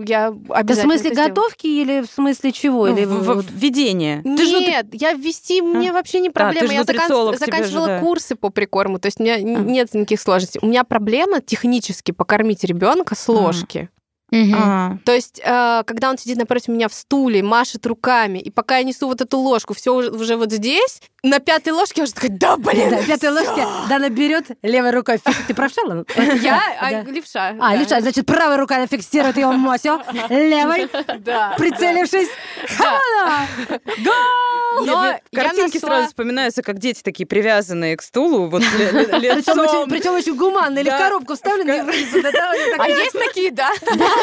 [0.08, 2.88] я обязательно в смысле готовки или в смысле чего?
[2.88, 4.22] Ну, Или введение.
[4.24, 6.62] Нет, я ввести мне вообще не проблема.
[6.62, 10.60] ты же я заканчивала курсы по прикорму, то есть у меня н- нет никаких сложностей.
[10.64, 13.90] У меня проблема технически покормить ребенка с ложки.
[14.56, 18.78] А, То есть, э, когда он сидит напротив меня в стуле, машет руками, и пока
[18.78, 22.14] я несу вот эту ложку, все уже, уже вот здесь, на пятой ложке я уже
[22.14, 25.16] такая, да, блин, Да, пятой ложки Дана берет левой рукой.
[25.18, 25.82] фик- Ты правша,
[26.42, 27.02] я а, Да.
[27.12, 27.50] левша.
[27.60, 27.76] А, да.
[27.76, 31.56] левша, значит, правая рука фиксирует его мосю, левой, Да.
[31.58, 32.30] прицелившись.
[32.78, 33.48] Хамана!
[33.98, 39.90] Но Мне я картинки нашла- сразу вспоминаются, как дети такие привязанные к стулу, вот лицом.
[39.90, 40.98] причем очень гуманно, или в Да.
[41.00, 41.84] коробку вставлены.
[42.22, 42.90] Да, да, А так.
[42.90, 43.70] есть такие, да?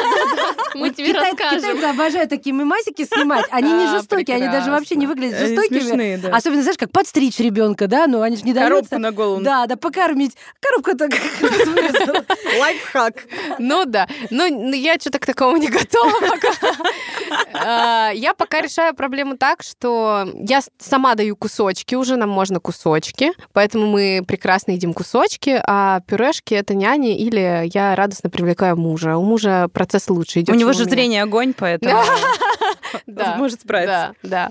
[0.75, 1.61] Мы тебе расскажем.
[1.61, 3.47] Китайцы обожают такие мемасики снимать.
[3.51, 6.35] Они не А, жестокие, они даже вообще не выглядят жестокими.
[6.35, 8.07] Особенно, знаешь, как подстричь ребенка, да?
[8.07, 8.99] Ну, они же не Коробку даются.
[8.99, 9.43] на голову.
[9.43, 10.37] Да, да, покормить.
[11.41, 12.25] Раз вырезала.
[12.59, 13.15] Лайфхак.
[13.59, 14.09] Ну да.
[14.31, 16.53] Ну, я что-то к такому не готова пока.
[17.55, 23.33] А, Я пока решаю проблему так, что я сама даю кусочки уже, нам можно кусочки,
[23.53, 29.17] поэтому мы прекрасно едим кусочки, а пюрешки это няни или я радостно привлекаю мужа.
[29.17, 30.55] У мужа процесс лучше идет.
[30.55, 32.01] У него же зрение огонь, поэтому
[33.07, 33.37] Да.
[33.37, 34.15] может справиться.
[34.23, 34.51] Да,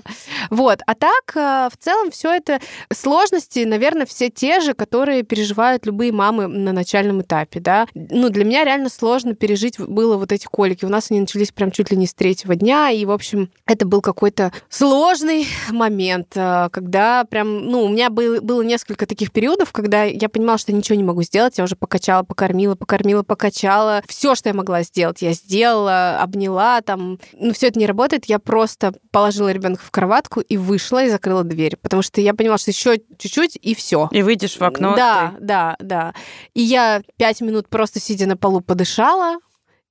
[0.50, 0.80] Вот.
[0.86, 2.60] А так, э, в целом, все это
[2.92, 7.86] сложности, наверное, все те же, которые переживают любые мамы на начальном этапе, да.
[7.94, 10.84] Ну, для меня реально сложно пережить было вот эти колики.
[10.84, 13.86] У нас они начались прям чуть ли не с третьего дня, и, в общем, это
[13.86, 19.72] был какой-то сложный момент, э, когда прям, ну, у меня был, было несколько таких периодов,
[19.72, 24.02] когда я понимала, что ничего не могу сделать, я уже покачала, покормила, покормила, покачала.
[24.06, 28.38] Все, что я могла сделать, я сделала, обняла, там, ну, все это не работает, я
[28.38, 32.70] просто положила ребенка в кроватку и вышла и закрыла дверь, потому что я поняла, что
[32.70, 34.08] еще чуть-чуть и все.
[34.12, 34.94] И выйдешь в окно.
[34.96, 36.14] Да, да, да.
[36.54, 39.38] И я пять минут просто сидя на полу подышала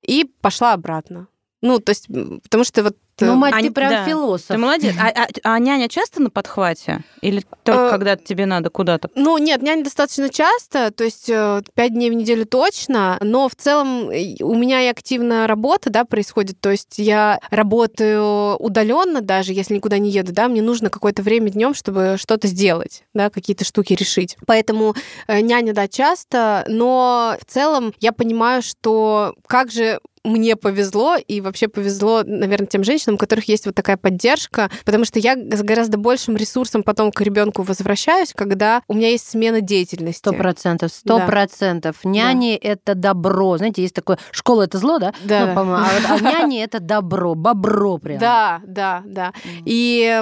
[0.01, 1.27] и пошла обратно.
[1.61, 2.07] Ну, то есть,
[2.43, 2.95] потому что вот...
[3.19, 4.05] э, Ну, мать, Они- ты прям да.
[4.05, 4.47] философ.
[4.47, 4.95] Ты молодец.
[4.99, 7.03] А, а- а няня часто на подхвате?
[7.21, 9.09] Или только Э, когда тебе надо куда-то?
[9.13, 13.55] Ну, нет, няня достаточно часто, то есть э, пять дней в неделю точно, но в
[13.55, 19.75] целом у меня и активная работа, да, происходит, то есть я работаю удаленно даже, если
[19.75, 23.93] никуда не еду, да, мне нужно какое-то время днем, чтобы что-то сделать, да, какие-то штуки
[23.93, 24.35] решить.
[24.47, 24.95] Поэтому
[25.27, 31.41] э, няня, да, часто, но в целом я понимаю, что как же мне повезло, и
[31.41, 35.61] вообще повезло, наверное, тем женщинам, у которых есть вот такая поддержка, потому что я с
[35.63, 40.19] гораздо большим ресурсом потом к ребенку возвращаюсь, когда у меня есть смена деятельности.
[40.19, 41.25] Сто процентов, сто Да.
[41.25, 41.95] процентов.
[42.03, 43.57] Няни это добро.
[43.57, 45.13] Знаете, есть такое, школа это зло, да?
[45.23, 45.47] Да.
[45.47, 48.19] Ну, по-моему, а, а няни это добро, бобро прям.
[48.19, 49.33] Да, да, да.
[49.65, 50.21] И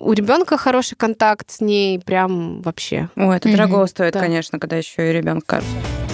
[0.00, 3.10] у ребенка хороший контакт с ней прям вообще.
[3.16, 4.20] Ой, это дорого стоит, Да.
[4.20, 6.05] конечно, когда еще и ребенок кажется.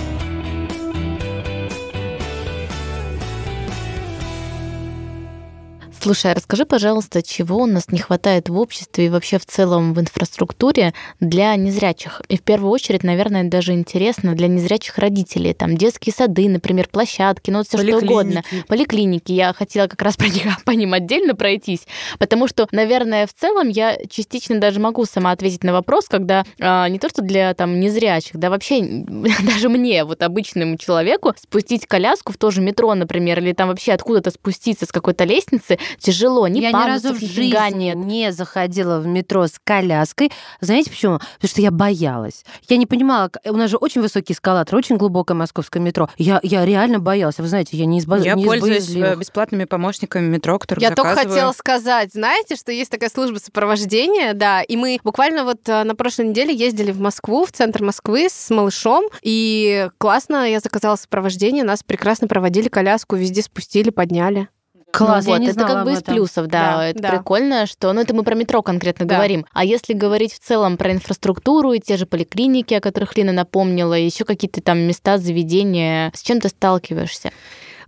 [6.02, 9.94] Слушай, а расскажи, пожалуйста, чего у нас не хватает в обществе и вообще в целом
[9.94, 12.22] в инфраструктуре для незрячих?
[12.28, 15.54] И в первую очередь, наверное, даже интересно для незрячих родителей.
[15.54, 18.42] Там детские сады, например, площадки, ну вот все что угодно.
[18.66, 19.30] Поликлиники.
[19.30, 21.86] Я хотела как раз про них по ним отдельно пройтись,
[22.18, 26.88] потому что, наверное, в целом я частично даже могу сама ответить на вопрос, когда а,
[26.88, 32.32] не то что для там незрячих, да вообще даже мне, вот обычному человеку, спустить коляску
[32.32, 36.60] в то же метро, например, или там вообще откуда-то спуститься с какой-то лестницы, тяжело, ни
[36.60, 37.96] Я ни разу в жизни нет.
[37.96, 40.30] не заходила в метро с коляской.
[40.60, 41.18] Знаете почему?
[41.18, 42.44] Потому что я боялась.
[42.68, 46.08] Я не понимала, у нас же очень высокий эскалатор, очень глубокое московское метро.
[46.16, 47.38] Я, я реально боялась.
[47.38, 51.14] Вы знаете, я не из Я не пользуюсь э, бесплатными помощниками метро, которые Я заказываю.
[51.16, 55.84] только хотела сказать, знаете, что есть такая служба сопровождения, да, и мы буквально вот э,
[55.84, 60.96] на прошлой неделе ездили в Москву, в центр Москвы с малышом, и классно, я заказала
[60.96, 64.48] сопровождение, нас прекрасно проводили коляску, везде спустили, подняли.
[64.92, 66.14] Класс, ну, я вот, не это знала как бы из этом.
[66.14, 67.08] плюсов, да, Да, это да.
[67.10, 69.14] прикольно, что, ну это мы про метро конкретно Да.
[69.16, 69.46] говорим.
[69.52, 73.94] А если говорить в целом про инфраструктуру и те же поликлиники, о которых Лина напомнила,
[73.94, 77.30] еще какие-то там места, заведения, с чем ты сталкиваешься?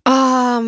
[0.06, 0.62] А,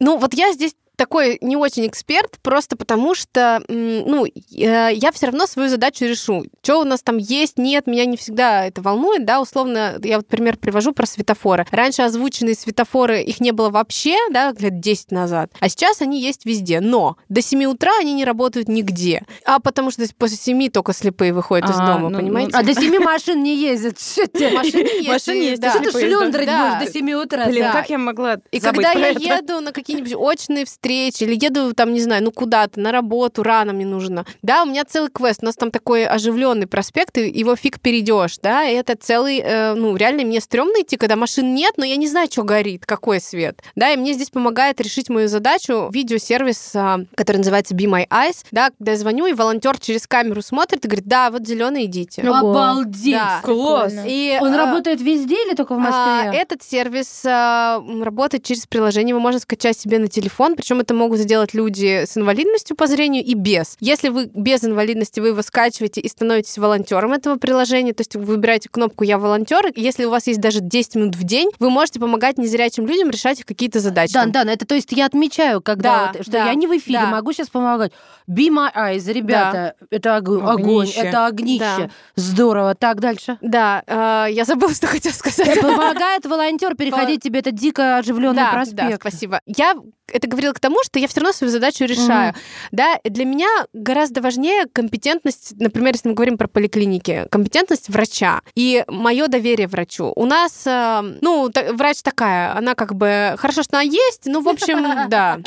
[0.00, 5.46] ну, вот я здесь такой не очень эксперт, просто потому что, ну, я все равно
[5.46, 6.44] свою задачу решу.
[6.62, 10.26] Что у нас там есть, нет, меня не всегда это волнует, да, условно, я вот
[10.26, 11.66] пример привожу про светофоры.
[11.70, 16.44] Раньше озвученные светофоры, их не было вообще, да, лет 10 назад, а сейчас они есть
[16.44, 20.92] везде, но до 7 утра они не работают нигде, а потому что после 7 только
[20.92, 22.50] слепые выходят из А, дома, ну, понимаете?
[22.56, 24.00] А до семи машин не ездят.
[24.00, 24.50] Что тебе?
[24.50, 25.70] Машины есть, Машины и- есть, да.
[25.70, 26.18] Что ты ездят.
[26.20, 27.46] будешь до 7 утра?
[27.46, 31.92] Блин, как я могла И когда я еду на какие-нибудь очные встречи или еду там,
[31.92, 34.24] не знаю, ну куда-то, на работу, рано мне нужно.
[34.42, 35.40] Да, у меня целый квест.
[35.42, 39.74] У нас там такой оживленный проспект, и его фиг перейдешь, да, и это целый, э,
[39.74, 43.20] ну, реально мне стрёмно идти, когда машин нет, но я не знаю, что горит, какой
[43.20, 43.62] свет.
[43.76, 48.44] Да, и мне здесь помогает решить мою задачу видеосервис, а, который называется Be My Eyes,
[48.50, 52.22] да, когда я звоню, и волонтер через камеру смотрит и говорит, да, вот зеленый идите.
[52.22, 52.50] Ого.
[52.50, 53.14] Обалдеть!
[53.14, 53.40] Да.
[53.42, 53.94] Класс.
[54.06, 56.40] И, Он а, работает везде или только в а, Москве?
[56.40, 61.18] Этот сервис а, работает через приложение, его можно скачать себе на телефон, причем это могут
[61.18, 63.76] сделать люди с инвалидностью по зрению и без.
[63.80, 68.22] Если вы без инвалидности, вы его скачиваете и становитесь волонтером этого приложения, то есть вы
[68.22, 72.00] выбираете кнопку «Я волонтер», если у вас есть даже 10 минут в день, вы можете
[72.00, 74.12] помогать незрячим людям решать их какие-то задачи.
[74.14, 76.66] Да, Там, да, это то есть я отмечаю, когда Да, вот, что да, я не
[76.66, 77.06] в эфире, да.
[77.06, 77.92] могу сейчас помогать.
[78.28, 81.00] Be my eyes, ребята, это ог- огонь, Огнище.
[81.00, 81.58] это огнище.
[81.78, 81.90] Да.
[82.14, 82.74] Здорово.
[82.74, 83.38] Так, дальше.
[83.40, 85.60] Да, а, я забыла, что хотела сказать.
[85.60, 88.90] Помогает волонтер переходить тебе этот дико оживленный да, проспект.
[88.90, 89.40] Да, спасибо.
[89.46, 89.74] Я
[90.12, 92.34] это говорила к тому, что я все равно свою задачу решаю.
[92.72, 98.84] Да, для меня гораздо важнее компетентность, например, если мы говорим про поликлиники, компетентность врача и
[98.88, 100.12] мое доверие врачу.
[100.16, 104.48] У нас, э, ну, врач такая, она как бы хорошо, что она есть, ну, в
[104.48, 105.38] общем, да.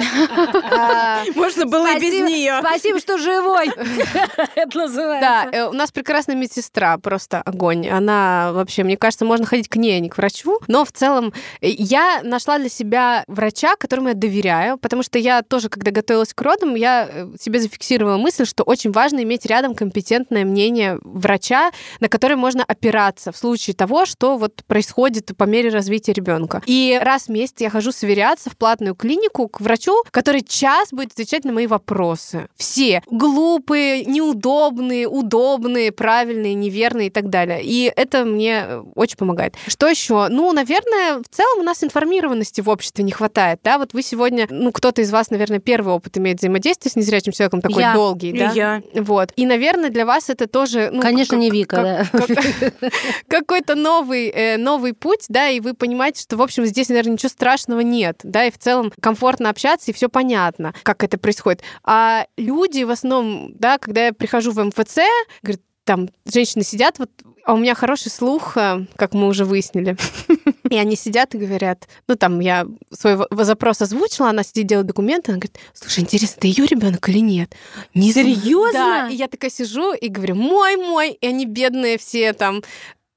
[0.72, 2.60] А, Можно было и без нее.
[2.62, 3.70] Спасибо, что живой.
[4.56, 5.50] Это Да, называется.
[5.58, 7.88] э, у нас прекрасная медсестра, просто огонь.
[7.90, 10.60] Она вообще, мне кажется, можно ходить к ней, а не к врачу.
[10.68, 15.42] Но в целом э, я нашла для себя врача, которому я доверяю, потому что я
[15.42, 19.76] тоже, когда готовилась к родам, я э, себе зафиксировала мысль, что очень важно иметь рядом
[19.76, 25.70] компетентное мнение врача, на которое можно опираться в случае того, что вот происходит по мере
[25.70, 26.62] развития ребенка.
[26.66, 31.12] И раз в месяц я хожу сверяться в платную клинику к врачу, который час будет
[31.12, 32.48] отвечать на мои вопросы.
[32.56, 33.04] Все.
[33.10, 37.62] Глупые, неудобные, удобные, правильные, неверные и так далее.
[37.64, 39.56] И это мне э, очень помогает.
[39.68, 40.28] Что еще?
[40.30, 43.60] Ну, наверное, в целом у нас информированности в обществе не хватает.
[43.64, 47.32] Да, вот вы сегодня, ну, кто-то из вас, наверное, первый опыт имеет взаимодействия с незрячим
[47.32, 47.94] человеком, такой Я.
[47.94, 48.52] долгий, И да?
[48.52, 48.82] я.
[48.96, 49.32] Вот.
[49.36, 50.90] И, наверное, для вас это тоже...
[50.92, 51.76] ну, Конечно, как- не Вика,
[52.12, 52.36] как- да.
[52.36, 52.94] как-
[53.28, 57.30] Какой-то новый, э, новый путь, да, и вы понимаете, что, в общем, здесь, наверное, ничего
[57.30, 61.62] страшного нет, да, и в целом комфортно общаться, и все понятно, как это происходит.
[61.84, 64.98] А люди в основном, да, когда я прихожу в МФЦ,
[65.42, 67.10] говорят, там женщины сидят, вот,
[67.44, 69.98] а у меня хороший слух, э, как мы уже выяснили.
[70.72, 75.32] И они сидят и говорят, ну там я свой запрос озвучила, она сидит делает документы,
[75.32, 77.54] она говорит, слушай, интересно, это ее ребенок или нет?
[77.94, 78.28] Не знаю».
[78.36, 78.72] Серьёзно?
[78.74, 82.64] Да, и я такая сижу и говорю, мой, мой, и они бедные все там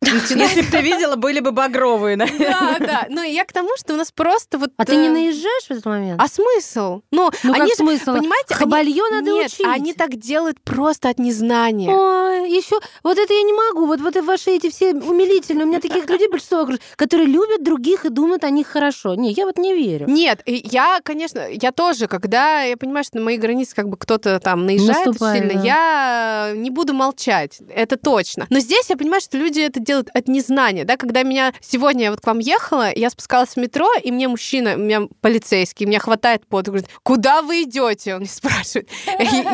[0.05, 2.17] Если бы ты видела, были бы багровые.
[2.17, 2.27] да?
[2.39, 3.07] да, да.
[3.09, 4.71] Ну, я к тому, что у нас просто вот...
[4.77, 6.21] А ты не э, наезжаешь в этот момент?
[6.21, 7.03] А смысл?
[7.11, 8.15] Ну, Ну они же, смысл?
[8.17, 9.67] понимаете, они- Хабальё надо Нет, учить.
[9.67, 11.91] они так делают просто от незнания.
[11.91, 13.87] Ой, еще вот это я не могу.
[13.87, 15.65] Вот, вот ваши эти все умилительные.
[15.65, 19.15] У меня таких людей большинство вокруг, которые любят других и думают о них хорошо.
[19.15, 20.07] Не, я вот не верю.
[20.09, 24.41] Нет, я, конечно, я тоже, когда я понимаю, что на мои границы как бы кто-то
[24.41, 28.47] там наезжает сильно, я не буду молчать, это точно.
[28.51, 32.05] Но здесь я понимаю, что люди это делают делают от незнания, да, когда меня сегодня
[32.05, 35.87] я вот к вам ехала, я спускалась в метро, и мне мужчина, у меня полицейский,
[35.87, 38.15] меня хватает под, говорит, куда вы идете?
[38.15, 38.89] Он меня спрашивает.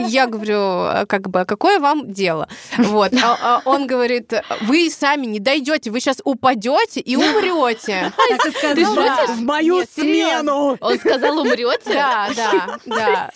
[0.09, 2.49] Я говорю, «А как бы, а какое вам дело?
[2.79, 3.13] Вот.
[3.23, 8.13] А, он говорит, вы сами не дойдете, вы сейчас упадете и умрете.
[8.61, 9.37] Ты шутишь?
[9.37, 10.79] В мою смену!
[10.81, 11.93] Он сказал, умрете?
[11.93, 13.31] Да, да, да.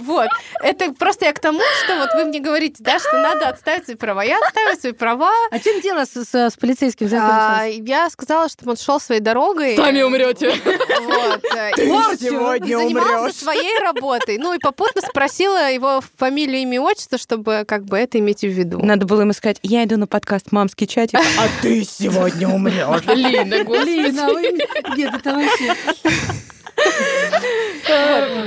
[0.00, 0.28] Вот.
[0.62, 3.96] Это просто я к тому, что вот вы мне говорите, да, что надо отставить свои
[3.96, 4.22] права.
[4.22, 5.32] Я отставила свои права.
[5.50, 7.88] А чем дело с, с- с полицейским А, закончилось?
[7.88, 9.76] я сказала, чтобы он шел своей дорогой.
[9.76, 10.50] Сами умрете.
[11.02, 11.42] Вот.
[11.76, 11.86] Ты
[12.18, 13.34] сегодня умрёшь.
[13.34, 14.38] своей работой.
[14.38, 18.78] Ну и попутно спросила его фамилию, имя, отчество, чтобы как бы это иметь в виду.
[18.84, 23.04] Надо было им сказать, я иду на подкаст «Мамский чатик», а ты сегодня умрешь.
[23.06, 24.98] Лина, господи.
[24.98, 25.74] Нет, это вообще...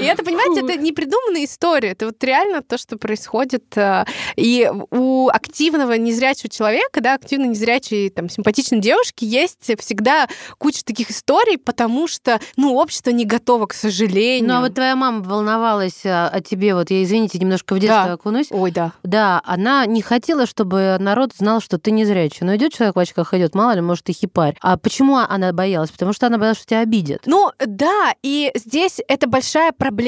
[0.01, 1.89] И это, понимаете, это не придуманная история.
[1.91, 3.63] Это вот реально то, что происходит.
[3.77, 10.83] э, И у активного незрячего человека, да, активно незрячей, там, симпатичной девушки есть всегда куча
[10.83, 14.49] таких историй, потому что, ну, общество не готово, к сожалению.
[14.49, 18.05] Ну, а вот твоя мама волновалась а, о тебе, вот я, извините, немножко в детство
[18.07, 18.13] Да.
[18.13, 18.47] окунусь.
[18.49, 18.93] Ой, да.
[19.03, 22.45] Да, она не хотела, чтобы народ знал, что ты незрячий.
[22.45, 24.55] Но идет человек в очках, идет, мало ли, может, и хипарь.
[24.61, 25.91] А почему она боялась?
[25.91, 27.21] Потому что она боялась, что тебя обидят.
[27.25, 30.00] Ну, да, и здесь это большая проблема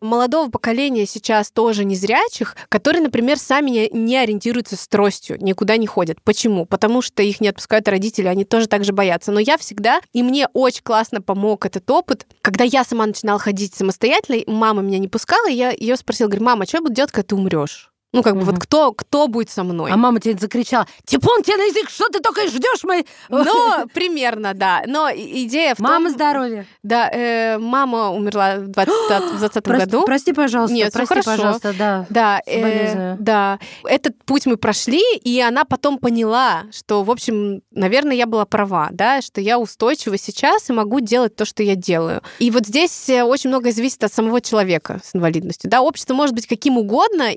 [0.00, 6.20] молодого поколения сейчас тоже незрячих, которые, например, сами не, ориентируются с тростью, никуда не ходят.
[6.22, 6.66] Почему?
[6.66, 9.32] Потому что их не отпускают родители, они тоже так же боятся.
[9.32, 13.74] Но я всегда, и мне очень классно помог этот опыт, когда я сама начинала ходить
[13.74, 17.12] самостоятельно, мама меня не пускала, я ее спросила, говорю, мама, а что я буду делать,
[17.12, 17.93] когда ты умрешь?
[18.14, 19.90] Ну, как бы вот кто, кто будет со мной?
[19.90, 23.06] А мама тебе закричала, Типун тебе на язык, что ты только и ждешь моей...
[23.28, 24.84] Ну, примерно, да.
[24.86, 25.86] Но идея в том...
[25.86, 26.66] Мама здоровья.
[26.84, 28.94] Да, э, мама умерла в 20
[29.34, 30.04] в 20 Прости, году.
[30.04, 31.30] прости, пожалуйста, Нет, прости, хорошо.
[31.30, 32.06] пожалуйста, да.
[32.08, 33.58] Да, э, да.
[33.84, 38.88] Этот путь мы прошли, и она потом поняла, что, в общем, наверное, я была права,
[38.92, 42.22] да, что я устойчива сейчас и могу делать то, что я делаю.
[42.38, 45.68] И вот здесь э, очень многое зависит от самого человека с инвалидностью.
[45.68, 47.30] Да, общество может быть каким угодно,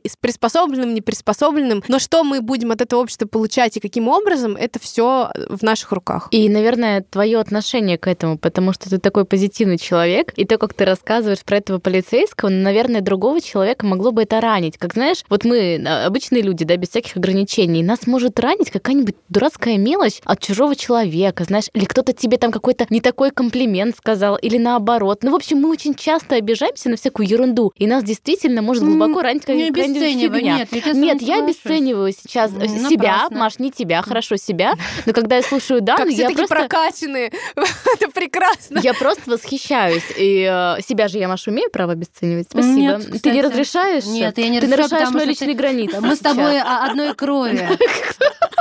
[0.73, 4.56] и с приспособленным, неприспособленным, но что мы будем от этого общества получать и каким образом,
[4.56, 6.27] это все в наших руках.
[6.32, 10.73] И, наверное, твое отношение к этому, потому что ты такой позитивный человек, и то, как
[10.73, 14.77] ты рассказываешь про этого полицейского, ну, наверное, другого человека могло бы это ранить.
[14.77, 19.15] Как знаешь, вот мы а, обычные люди, да, без всяких ограничений, нас может ранить какая-нибудь
[19.30, 24.36] дурацкая мелочь от чужого человека, знаешь, или кто-то тебе там какой-то не такой комплимент сказал,
[24.36, 25.19] или наоборот.
[25.23, 29.21] Ну, в общем, мы очень часто обижаемся на всякую ерунду, и нас действительно может глубоко
[29.21, 29.75] ранить Не какая-нибудь
[30.66, 30.66] фигня.
[30.66, 33.38] нет, я Нет, я обесцениваю сейчас э, М, себя, напрасно.
[33.38, 34.74] Маш, не тебя, хорошо себя,
[35.06, 36.48] но когда я слушаю Дану, как я просто...
[36.56, 37.32] прокачанные.
[37.56, 38.80] это прекрасно.
[38.84, 40.04] Я просто восхищаюсь.
[40.18, 42.48] И э, себя же я, Маша, умею право обесценивать.
[42.50, 42.98] Спасибо.
[42.98, 44.06] Нет, Ты не разрешаешь?
[44.06, 46.02] Нет, я не Ты разрешаю, нарушаешь мои личные ты- границы.
[46.02, 47.68] Мы с тобой одной крови.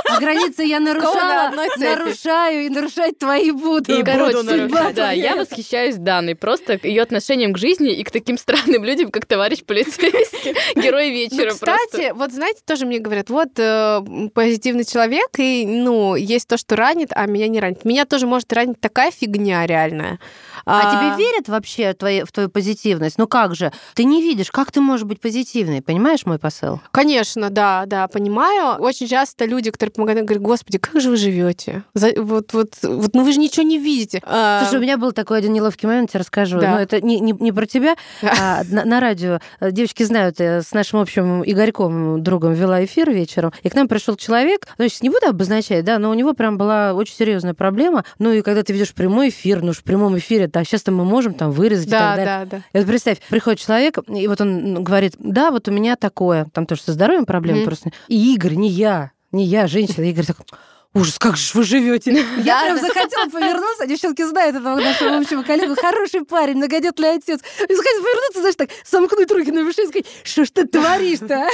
[0.09, 3.93] А границы я на нарушала, нарушаю и нарушать твои буду.
[3.99, 4.95] И Короче, буду нарушать.
[4.95, 6.35] да, я восхищаюсь Даной.
[6.35, 10.55] Просто ее отношением к жизни и к таким странным людям, как товарищ полицейский.
[10.81, 11.76] Герой Ну, вечера кстати,
[12.13, 14.01] вот знаете, тоже мне говорят, вот э,
[14.33, 17.85] позитивный человек, и, ну, есть то, что ранит, а меня не ранит.
[17.85, 20.19] Меня тоже может ранить такая фигня реальная.
[20.65, 23.17] А тебе верят вообще твои- в твою позитивность?
[23.17, 23.71] Ну как же?
[23.93, 25.81] Ты не видишь, как ты можешь быть позитивной?
[25.81, 26.81] Понимаешь мой посыл?
[26.91, 28.79] Конечно, да, да, понимаю.
[28.81, 31.83] Очень часто люди, которые помогают, говорят, господи, как же вы живете?
[31.93, 34.21] Вот, вот, вот, ну вы же ничего не видите.
[34.25, 36.59] А, Слушай, у меня был такой один неловкий момент, я расскажу.
[36.59, 36.71] Да.
[36.71, 39.39] Но это не, не, не про тебя, а на, на радио.
[39.59, 43.87] э, Девочки знают, я с нашим общим Игорьком, другом, вела эфир вечером, и к нам
[43.87, 47.15] пришел человек, ну, я сейчас не буду обозначать, да, но у него прям была очень
[47.15, 48.03] серьезная проблема.
[48.19, 51.33] Ну, и когда ты ведешь прямой эфир, ну, в прямом эфире, да, сейчас-то мы можем
[51.33, 52.25] там вырезать и да, так далее.
[52.25, 52.63] да, да.
[52.73, 56.65] И вот представь, приходит человек, и вот он говорит, да, вот у меня такое, там
[56.65, 57.65] тоже со здоровьем проблемы Мгм.
[57.67, 57.91] просто.
[58.07, 60.03] И Игорь, не я, не я, женщина.
[60.05, 60.45] Игорь такой,
[60.93, 62.11] ужас, как же вы живете.
[62.43, 67.39] Я прям захотела повернуться, девчонки знают этого нашего общего коллегу, хороший парень, многодетный отец.
[67.39, 71.35] И захотела повернуться, знаешь, так, сомкнуть руки на выше и сказать, что ж ты творишь-то,
[71.35, 71.49] а?»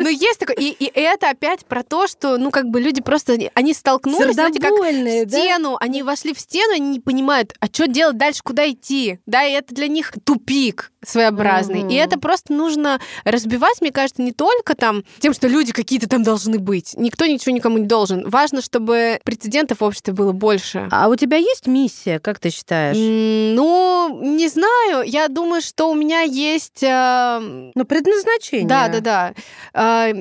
[0.00, 0.56] Ну, есть такое.
[0.56, 4.60] И, и это опять про то, что, ну, как бы люди просто, они столкнулись, знаете,
[4.60, 5.28] как в да?
[5.28, 9.44] стену, они вошли в стену, они не понимают, а что делать дальше, куда идти, да,
[9.44, 11.80] и это для них тупик своеобразный.
[11.80, 11.90] Мгм.
[11.90, 16.22] И это просто нужно разбивать, мне кажется, не только там тем, что люди какие-то там
[16.22, 16.94] должны быть.
[16.96, 18.21] Никто ничего никому не должен.
[18.28, 20.88] Важно, чтобы прецедентов в обществе было больше.
[20.90, 22.96] А у тебя есть миссия, как ты считаешь?
[22.96, 25.02] Ну, не знаю.
[25.06, 26.82] Я думаю, что у меня есть...
[26.82, 28.68] э, Ну, предназначение.
[28.68, 30.12] Да, да, да.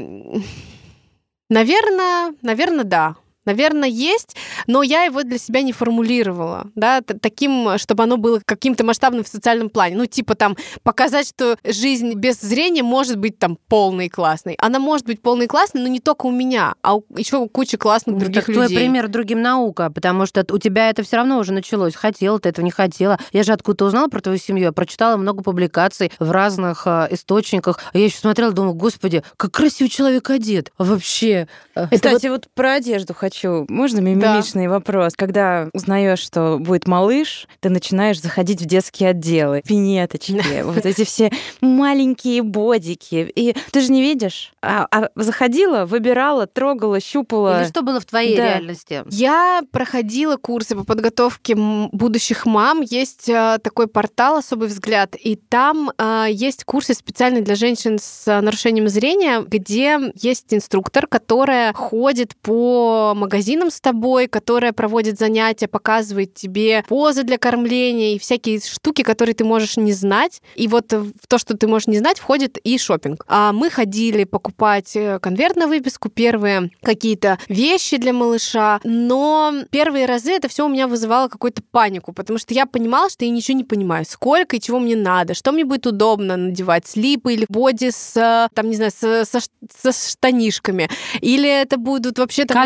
[1.49, 3.15] Наверное, наверное, да.
[3.45, 4.35] Наверное, есть,
[4.67, 9.27] но я его для себя не формулировала, да, таким, чтобы оно было каким-то масштабным в
[9.27, 9.95] социальном плане.
[9.95, 14.55] Ну, типа там показать, что жизнь без зрения может быть там полной и классной.
[14.59, 17.49] Она может быть полной и классной, но не только у меня, а у еще у
[17.49, 18.67] кучи классных других так людей.
[18.67, 21.95] Твой пример другим наука, потому что у тебя это все равно уже началось.
[21.95, 23.17] Хотела ты этого, не хотела.
[23.31, 27.79] Я же откуда-то узнала про твою семью, я прочитала много публикаций в разных э, источниках.
[27.93, 30.71] Я еще смотрела, думала, господи, как красивый человек одет.
[30.77, 31.47] Вообще.
[31.75, 32.45] Э, Кстати, вот...
[32.45, 33.65] вот про одежду хочу.
[33.69, 34.71] Можно мимимишный да.
[34.71, 35.13] вопрос?
[35.15, 41.31] Когда узнаешь, что будет малыш, ты начинаешь заходить в детские отделы, пинеточки, вот эти все
[41.61, 43.31] маленькие бодики.
[43.35, 44.51] И ты же не видишь.
[44.61, 47.61] А, а заходила, выбирала, трогала, щупала.
[47.61, 48.43] Или что было в твоей да.
[48.43, 49.03] реальности?
[49.09, 52.81] Я проходила курсы по подготовке будущих мам.
[52.81, 58.41] Есть э, такой портал «Особый взгляд», и там э, есть курсы специально для женщин с
[58.41, 66.33] нарушением зрения, где есть инструктор, которая ходит по магазинам с тобой, которая проводит занятия, показывает
[66.33, 70.41] тебе позы для кормления и всякие штуки, которые ты можешь не знать.
[70.55, 73.23] И вот в то, что ты можешь не знать, входит и шопинг.
[73.27, 80.05] А мы ходили покупать э, конверт на выписку, первые какие-то вещи для малыша, но первые
[80.05, 83.57] разы это все у меня вызывало какую-то панику, потому что я понимала, что я ничего
[83.57, 87.91] не понимаю, сколько и чего мне надо, что мне будет удобно надевать, слипы или боди
[87.91, 90.89] с, там, не знаю, со, со, со штанишками,
[91.21, 92.45] или это будут вообще...
[92.45, 92.57] Там...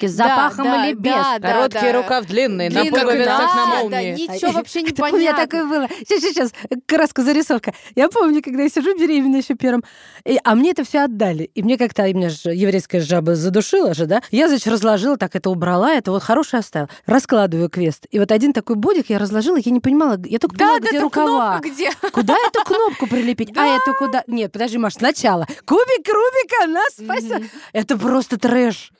[0.00, 1.12] Комбезики с запахом да, или без?
[1.12, 4.26] Да, Короткие да, рукав длинные, на пуговицах да, на молнии.
[4.26, 5.16] Да, ничего вообще не понятно.
[5.16, 5.88] У меня такое было.
[6.06, 6.52] Сейчас, сейчас,
[6.86, 7.74] краска зарисовка.
[7.94, 9.84] Я помню, когда я сижу беременная еще первым,
[10.24, 11.50] и, а мне это все отдали.
[11.54, 14.22] И мне как-то, и меня же еврейская жаба задушила же, да?
[14.30, 16.90] Я, значит, разложила, так это убрала, это вот хорошее оставила.
[17.06, 18.06] Раскладываю квест.
[18.10, 20.88] И вот один такой бодик я разложила, я не понимала, я только да, поняла, да,
[20.88, 21.60] где рукава.
[21.62, 21.90] Где?
[22.12, 23.56] Куда эту кнопку прилепить?
[23.56, 24.22] А эту куда?
[24.26, 25.46] Нет, подожди, Маш, сначала.
[25.64, 27.50] Кубик Рубика нас спасет.
[27.72, 28.92] Это просто трэш.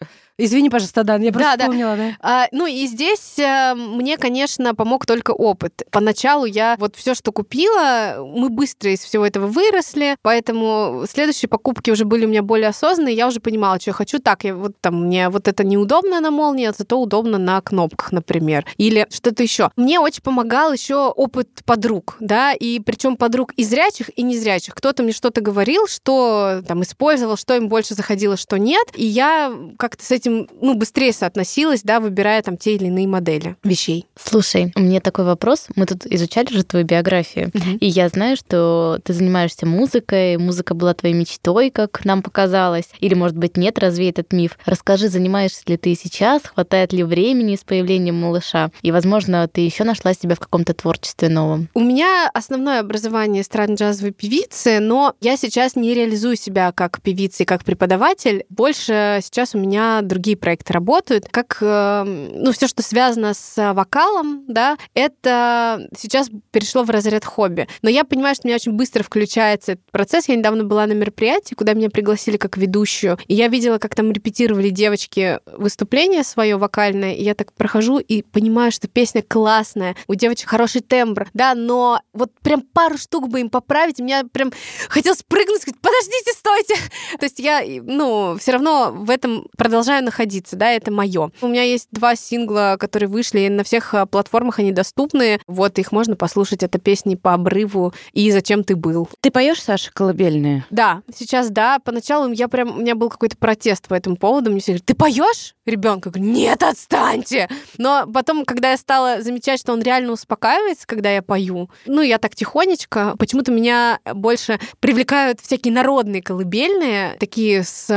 [0.45, 2.03] Извини, пожалуйста, Дан, я просто да, вспомнила, да.
[2.03, 2.17] да.
[2.21, 5.83] А, ну и здесь а, мне, конечно, помог только опыт.
[5.91, 11.91] Поначалу я вот все, что купила, мы быстро из всего этого выросли, поэтому следующие покупки
[11.91, 14.19] уже были у меня более осознанные, я уже понимала, что я хочу.
[14.19, 18.13] Так, я вот там мне вот это неудобно на молнии, а зато удобно на кнопках,
[18.13, 18.65] например.
[18.77, 19.71] Или что-то еще.
[19.77, 24.75] Мне очень помогал еще опыт подруг, да, и причем подруг и зрячих, и незрячих.
[24.75, 28.87] Кто-то мне что-то говорил, что там использовал, что им больше заходило, что нет.
[28.95, 33.07] И я как-то с этим этим ну, быстрее соотносилась, да, выбирая там те или иные
[33.07, 34.07] модели вещей.
[34.23, 35.67] Слушай, мне такой вопрос.
[35.77, 37.79] Мы тут изучали же твою биографию, угу.
[37.81, 43.15] и я знаю, что ты занимаешься музыкой, музыка была твоей мечтой, как нам показалось, или,
[43.15, 44.59] может быть, нет, развей этот миф.
[44.65, 49.85] Расскажи, занимаешься ли ты сейчас, хватает ли времени с появлением малыша, и, возможно, ты еще
[49.85, 51.69] нашла себя в каком-то творчестве новом?
[51.75, 57.47] У меня основное образование эстрадно-джазовой певицы, но я сейчас не реализую себя как певица и
[57.47, 58.45] как преподаватель.
[58.49, 63.73] Больше сейчас у меня другие другие проекты работают, как, эм, ну, все, что связано с
[63.73, 67.69] вокалом, да, это сейчас перешло в разряд хобби.
[67.81, 70.29] Но я понимаю, что меня очень быстро включается этот процесс.
[70.29, 74.13] Я недавно была на мероприятии, куда меня пригласили как ведущую, и я видела, как там
[74.13, 80.15] репетировали девочки выступление свое вокальное, и я так прохожу и понимаю, что песня классная, у
[80.15, 84.53] девочек хороший тембр, да, но вот прям пару штук бы им поправить, меня прям
[84.91, 86.75] хотелось прыгнуть, сказать, подождите, стойте.
[87.19, 91.31] То есть я, ну, все равно в этом продолжаю находиться, да, это мое.
[91.41, 95.41] У меня есть два сингла, которые вышли на всех а, платформах, они доступны.
[95.47, 96.63] Вот их можно послушать.
[96.63, 99.09] Это песни по обрыву и «Зачем ты был».
[99.21, 100.65] Ты поешь, Саша, колыбельные?
[100.71, 101.79] Да, сейчас да.
[101.79, 104.51] Поначалу я прям, у меня был какой-то протест по этому поводу.
[104.51, 105.55] Мне все говорят, ты поешь?
[105.67, 107.49] Ребенка говорю, нет, отстаньте.
[107.79, 112.19] Но потом, когда я стала замечать, что он реально успокаивается, когда я пою, ну, я
[112.19, 117.89] так тихонечко, почему-то меня больше привлекают всякие народные колыбельные, такие с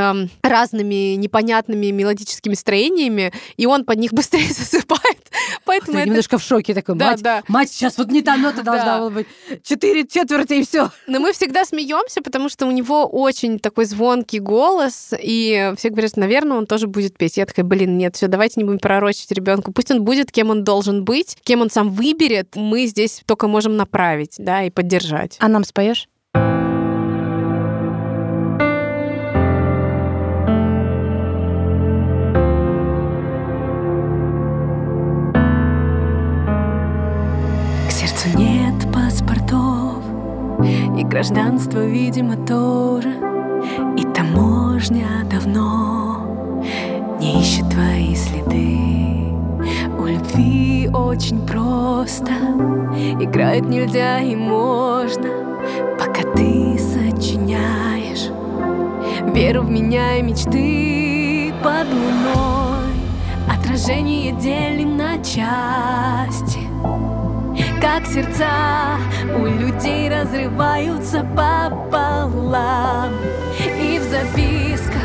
[0.42, 5.30] разными непонятными мелодическими строениями, и он под них быстрее засыпает.
[5.64, 6.08] Поэтому это...
[6.08, 6.96] немножко в шоке такой.
[6.96, 7.42] Да, мать, да.
[7.48, 9.26] мать, сейчас вот не та нота должна была быть.
[9.62, 10.90] Четыре четверти и все.
[11.06, 16.16] Но мы всегда смеемся, потому что у него очень такой звонкий голос, и все говорят,
[16.16, 17.36] наверное, он тоже будет петь.
[17.36, 19.72] Я такая, блин, нет, все, давайте не будем пророчить ребенку.
[19.72, 22.56] Пусть он будет, кем он должен быть, кем он сам выберет.
[22.56, 25.36] Мы здесь только можем направить, да, и поддержать.
[25.40, 26.08] А нам споешь?
[41.14, 43.10] Гражданство, видимо, тоже.
[43.96, 46.58] И таможня давно
[47.20, 48.80] Не ищет твои следы.
[49.96, 52.32] У любви очень просто
[53.20, 55.28] Играть нельзя и можно.
[56.00, 58.32] Пока ты сочиняешь
[59.32, 62.74] Веру в меня и мечты под луной
[63.74, 66.63] сражение делим на части
[67.84, 68.96] Как сердца.
[69.36, 73.12] У людей разрываются пополам.
[73.58, 75.02] И в записках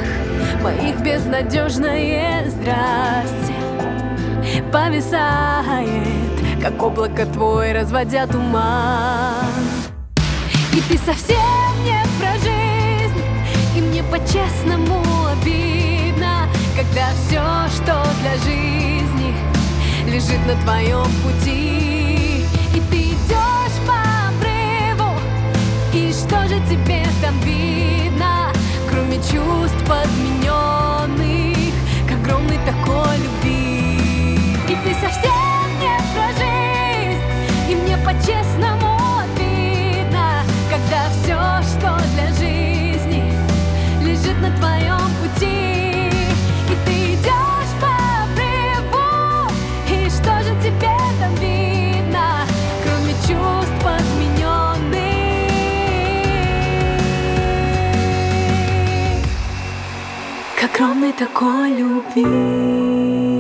[0.64, 3.54] моих безнадежное здрасте
[4.72, 6.08] Повисает,
[6.62, 9.44] как облако твой, разводя туман
[10.72, 11.36] И ты совсем
[11.84, 13.22] не про жизнь
[13.76, 15.02] И мне по-честному
[15.34, 17.44] обидно Когда все,
[17.76, 19.36] что для жизни
[20.06, 21.99] Лежит на твоем пути
[26.68, 28.52] тебе там видно
[28.90, 31.74] Кроме чувств подмененных
[32.08, 34.40] К огромной такой любви.
[34.68, 37.24] И ты совсем не про жизнь
[37.70, 41.40] И мне по-честному обидно Когда все,
[41.70, 43.34] что для жизни
[44.02, 45.09] Лежит на твоем
[60.80, 63.39] огромной такой любви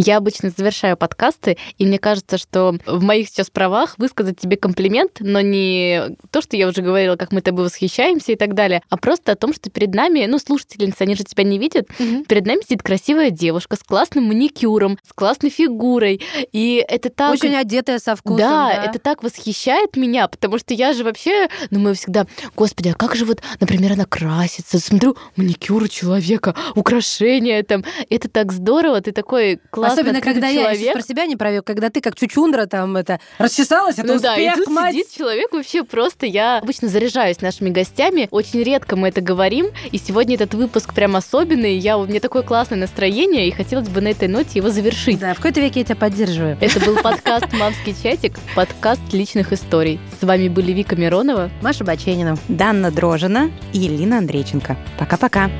[0.00, 5.16] Я обычно завершаю подкасты, и мне кажется, что в моих сейчас правах высказать тебе комплимент,
[5.18, 8.96] но не то, что я уже говорила, как мы тобой восхищаемся и так далее, а
[8.96, 12.24] просто о том, что перед нами, ну, слушательницы, они же тебя не видят, Мгм.
[12.26, 16.20] перед нами сидит красивая девушка с классным маникюром, с классной фигурой,
[16.52, 17.32] и это так...
[17.32, 18.38] Очень одетая со вкусом.
[18.38, 18.84] да, да.
[18.84, 23.16] это так восхищает меня, потому что я же вообще, ну, мы всегда, господи, а как
[23.16, 29.10] же вот, например, она красится, смотрю, маникюр у человека, украшения там, это так здорово, ты
[29.10, 30.80] такой классный Особенно, открытый когда я человек.
[30.80, 34.36] сейчас про себя не провел, когда ты как чучундра там это расчесалась, это Ну да,
[34.36, 34.94] и успех, тут мать.
[34.94, 36.26] сидит человек вообще просто...
[36.26, 41.16] Я обычно заряжаюсь нашими гостями, очень редко мы это говорим, и сегодня этот выпуск прям
[41.16, 45.18] особенный, я, у меня такое классное настроение, и хотелось бы на этой ноте его завершить.
[45.18, 46.56] Да, в какой-то веке я тебя поддерживаю.
[46.60, 50.00] Это был подкаст «Мамский чатик», подкаст личных историй.
[50.20, 51.50] С вами были Вика Миронова.
[51.62, 52.36] Маша Баченина.
[52.48, 54.76] Данна Дрожина и Елена Андрейченко.
[54.98, 55.50] Пока-пока.